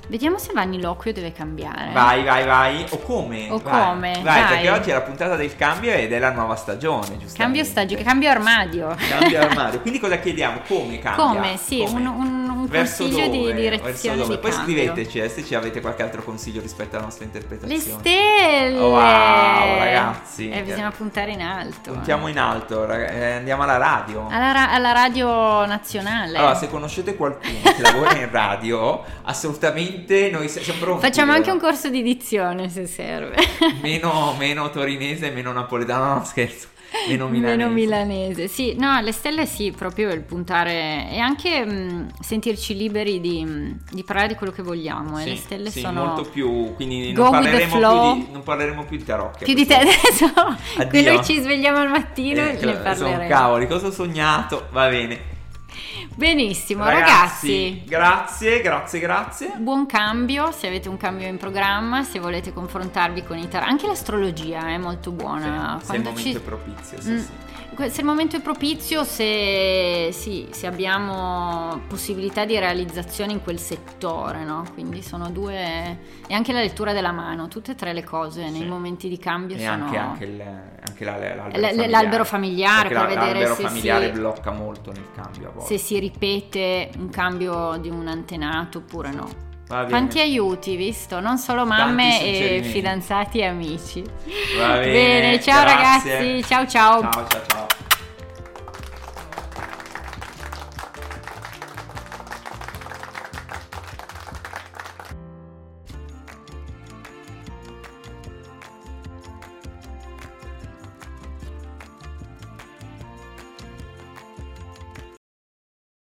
Vediamo 0.09 0.39
se 0.39 0.53
Vanniloquio 0.55 1.13
deve 1.13 1.33
cambiare. 1.33 1.93
Vai, 1.93 2.25
vai, 2.25 2.47
vai. 2.47 2.87
O 2.89 2.99
come? 2.99 3.49
O 3.51 3.59
vai. 3.59 3.85
come? 3.85 4.13
Vai, 4.15 4.23
vai, 4.23 4.45
perché 4.49 4.71
oggi 4.71 4.89
è 4.91 4.95
la 4.95 5.03
puntata 5.03 5.37
del 5.37 5.55
cambio 5.55 5.93
ed 5.93 6.11
è 6.11 6.19
la 6.19 6.31
nuova 6.33 6.57
stagione, 6.57 7.19
giusto? 7.19 7.37
Cambio 7.37 7.63
stagione, 7.63 8.03
cambio 8.03 8.31
armadio. 8.31 8.97
Cambio 8.97 9.39
armadio. 9.43 9.81
Quindi 9.81 9.99
cosa 10.01 10.19
chiediamo? 10.19 10.61
Come 10.67 10.99
cambia? 10.99 11.25
Come? 11.25 11.57
Sì, 11.59 11.85
come? 11.85 12.01
Un, 12.01 12.07
un, 12.07 12.49
un 12.49 12.67
Verso 12.69 13.03
consiglio 13.03 13.27
dove? 13.27 13.53
di 13.53 13.61
direzione 13.61 14.17
Verso 14.17 14.33
di 14.33 14.39
Poi 14.39 14.51
cambio. 14.51 14.75
scriveteci 14.75 15.19
eh, 15.19 15.29
se 15.29 15.45
ci 15.45 15.55
avete 15.55 15.81
qualche 15.83 16.03
altro 16.03 16.23
consiglio 16.23 16.63
rispetto 16.63 16.97
alla 16.97 17.05
nostra 17.05 17.25
interpretazione. 17.27 17.75
Le 17.75 17.81
stelle! 17.81 18.79
Wow, 18.79 19.79
ragazzi. 19.79 20.49
Eh, 20.49 20.63
bisogna 20.63 20.91
puntare 20.91 21.33
in 21.33 21.43
alto. 21.43 21.93
Puntiamo 21.93 22.29
in 22.29 22.39
alto, 22.39 22.87
rag- 22.87 23.11
eh, 23.11 23.33
andiamo 23.33 23.63
alla 23.65 23.77
radio. 23.77 24.27
Alla, 24.31 24.53
ra- 24.53 24.71
alla 24.71 24.93
radio 24.93 25.67
nazionale. 25.67 26.39
Allora, 26.39 26.55
se 26.55 26.71
conoscete 26.71 27.15
qualcuno 27.15 27.53
che 27.63 27.83
lavora 27.83 28.17
in 28.17 28.31
radio, 28.31 29.05
assolutamente 29.25 29.97
noi 30.31 30.49
siamo 30.49 30.79
pronti. 30.81 31.03
Facciamo 31.03 31.33
anche 31.33 31.51
un 31.51 31.59
corso 31.59 31.89
di 31.89 32.03
dizione 32.03 32.69
se 32.69 32.87
serve. 32.87 33.37
Meno, 33.83 34.35
meno 34.39 34.71
torinese, 34.71 35.31
meno 35.31 35.53
napoletano, 35.53 36.15
no 36.15 36.25
scherzo. 36.25 36.69
Meno 37.07 37.29
milanese. 37.29 37.57
Meno 37.57 37.71
milanese, 37.71 38.49
sì, 38.49 38.75
no, 38.79 38.99
le 39.01 39.13
stelle 39.13 39.45
sì, 39.45 39.73
proprio 39.77 40.11
il 40.11 40.23
puntare 40.23 41.07
e 41.11 41.19
anche 41.19 41.63
mh, 41.65 42.13
sentirci 42.21 42.75
liberi 42.75 43.21
di, 43.21 43.45
mh, 43.45 43.81
di, 43.91 44.03
parlare 44.05 44.29
di 44.29 44.35
quello 44.35 44.53
che 44.53 44.63
vogliamo. 44.63 45.19
Sì, 45.19 45.27
e 45.27 45.29
le 45.29 45.37
stelle 45.37 45.71
sì, 45.71 45.81
sono 45.81 46.07
molto 46.07 46.23
più, 46.23 46.75
quindi 46.75 47.13
non 47.13 47.31
parleremo, 47.31 47.79
più 47.79 47.79
di, 47.79 48.33
non 48.33 48.43
parleremo 48.43 48.85
più 48.85 48.97
di 48.97 49.05
tarocchi. 49.05 49.45
più 49.45 49.53
di 49.55 49.67
te 49.67 49.75
adesso. 49.75 50.33
Quello 50.89 51.23
ci 51.23 51.39
svegliamo 51.41 51.79
al 51.79 51.91
mattino 51.91 52.41
Eh, 52.41 52.53
ne 52.53 52.59
sono 52.59 52.83
parleremo. 52.83 53.29
cavoli, 53.29 53.67
cosa 53.67 53.89
ho 53.89 53.93
sognato? 53.93 54.69
Va 54.71 54.89
bene. 54.89 55.37
Benissimo, 56.19 56.83
Ragazzi, 56.85 57.69
ragazzi. 57.69 57.83
grazie, 57.87 58.61
grazie, 58.61 58.99
grazie. 58.99 59.53
Buon 59.59 59.87
cambio, 59.87 60.51
se 60.51 60.67
avete 60.67 60.89
un 60.89 60.97
cambio 60.97 61.29
in 61.29 61.37
programma, 61.37 62.03
se 62.03 62.19
volete 62.19 62.53
confrontarvi 62.53 63.23
con 63.23 63.39
i 63.39 63.47
tarocchi, 63.47 63.71
anche 63.71 63.87
l'astrologia 63.87 64.67
è 64.67 64.79
molto 64.79 65.13
buona. 65.13 65.79
Sì, 65.79 65.87
se 65.87 65.97
il 65.97 66.03
Quando 66.03 66.09
momento 66.11 66.31
ci- 66.31 66.37
è 66.37 66.41
propizio, 66.41 67.01
sì, 67.01 67.11
Mm. 67.13 67.19
sì. 67.19 67.29
Se 67.77 68.01
il 68.01 68.07
momento 68.07 68.35
è 68.35 68.41
propizio, 68.41 69.05
se, 69.05 70.09
sì, 70.13 70.49
se 70.51 70.67
abbiamo 70.67 71.83
possibilità 71.87 72.45
di 72.45 72.59
realizzazione 72.59 73.31
in 73.33 73.41
quel 73.43 73.61
settore, 73.61 74.43
no? 74.43 74.65
Quindi 74.73 75.01
sono 75.01 75.31
due... 75.31 75.99
E 76.27 76.35
anche 76.35 76.53
la 76.53 76.59
lettura 76.61 76.93
della 76.93 77.13
mano, 77.13 77.47
tutte 77.47 77.73
e 77.73 77.75
tre 77.77 77.93
le 77.93 78.03
cose 78.03 78.43
nei 78.51 78.63
Sì. 78.63 78.67
momenti 78.67 79.09
di 79.09 79.17
cambio 79.19 79.55
E 79.55 79.61
sono... 79.61 79.85
anche, 79.85 79.97
anche, 79.97 80.25
il- 80.25 80.43
anche 80.43 81.05
la- 81.05 81.13
l'albero, 81.19 81.43
familiare. 81.51 81.89
l'albero 81.89 82.25
familiare, 82.25 82.89
per 82.89 82.97
la- 82.97 83.05
vedere 83.07 83.27
l'albero 83.27 83.55
se 83.55 83.63
familiare 83.63 84.07
si- 84.07 84.13
blocca 84.19 84.51
molto 84.51 84.91
nel 84.91 85.07
cambio 85.15 85.49
a 85.49 85.53
volte. 85.53 85.79
se 85.79 85.79
si 85.85 85.99
ripete 86.01 86.91
un 86.99 87.11
cambio 87.11 87.77
di 87.81 87.91
un 87.91 88.09
antenato 88.09 88.79
oppure 88.79 89.11
no. 89.13 89.29
Bene. 89.69 89.89
Quanti 89.89 90.19
aiuti, 90.19 90.77
visto? 90.77 91.21
Non 91.21 91.37
solo 91.37 91.67
mamme 91.67 92.23
e 92.23 92.63
fidanzati 92.63 93.39
e 93.39 93.45
amici. 93.45 94.03
Va 94.57 94.79
bene, 94.79 95.41
ciao 95.43 95.63
grazie. 95.63 96.15
ragazzi, 96.15 96.45
ciao 96.49 96.67
ciao. 96.67 97.01
Ciao, 97.03 97.27
ciao, 97.29 97.43
ciao. 97.47 97.88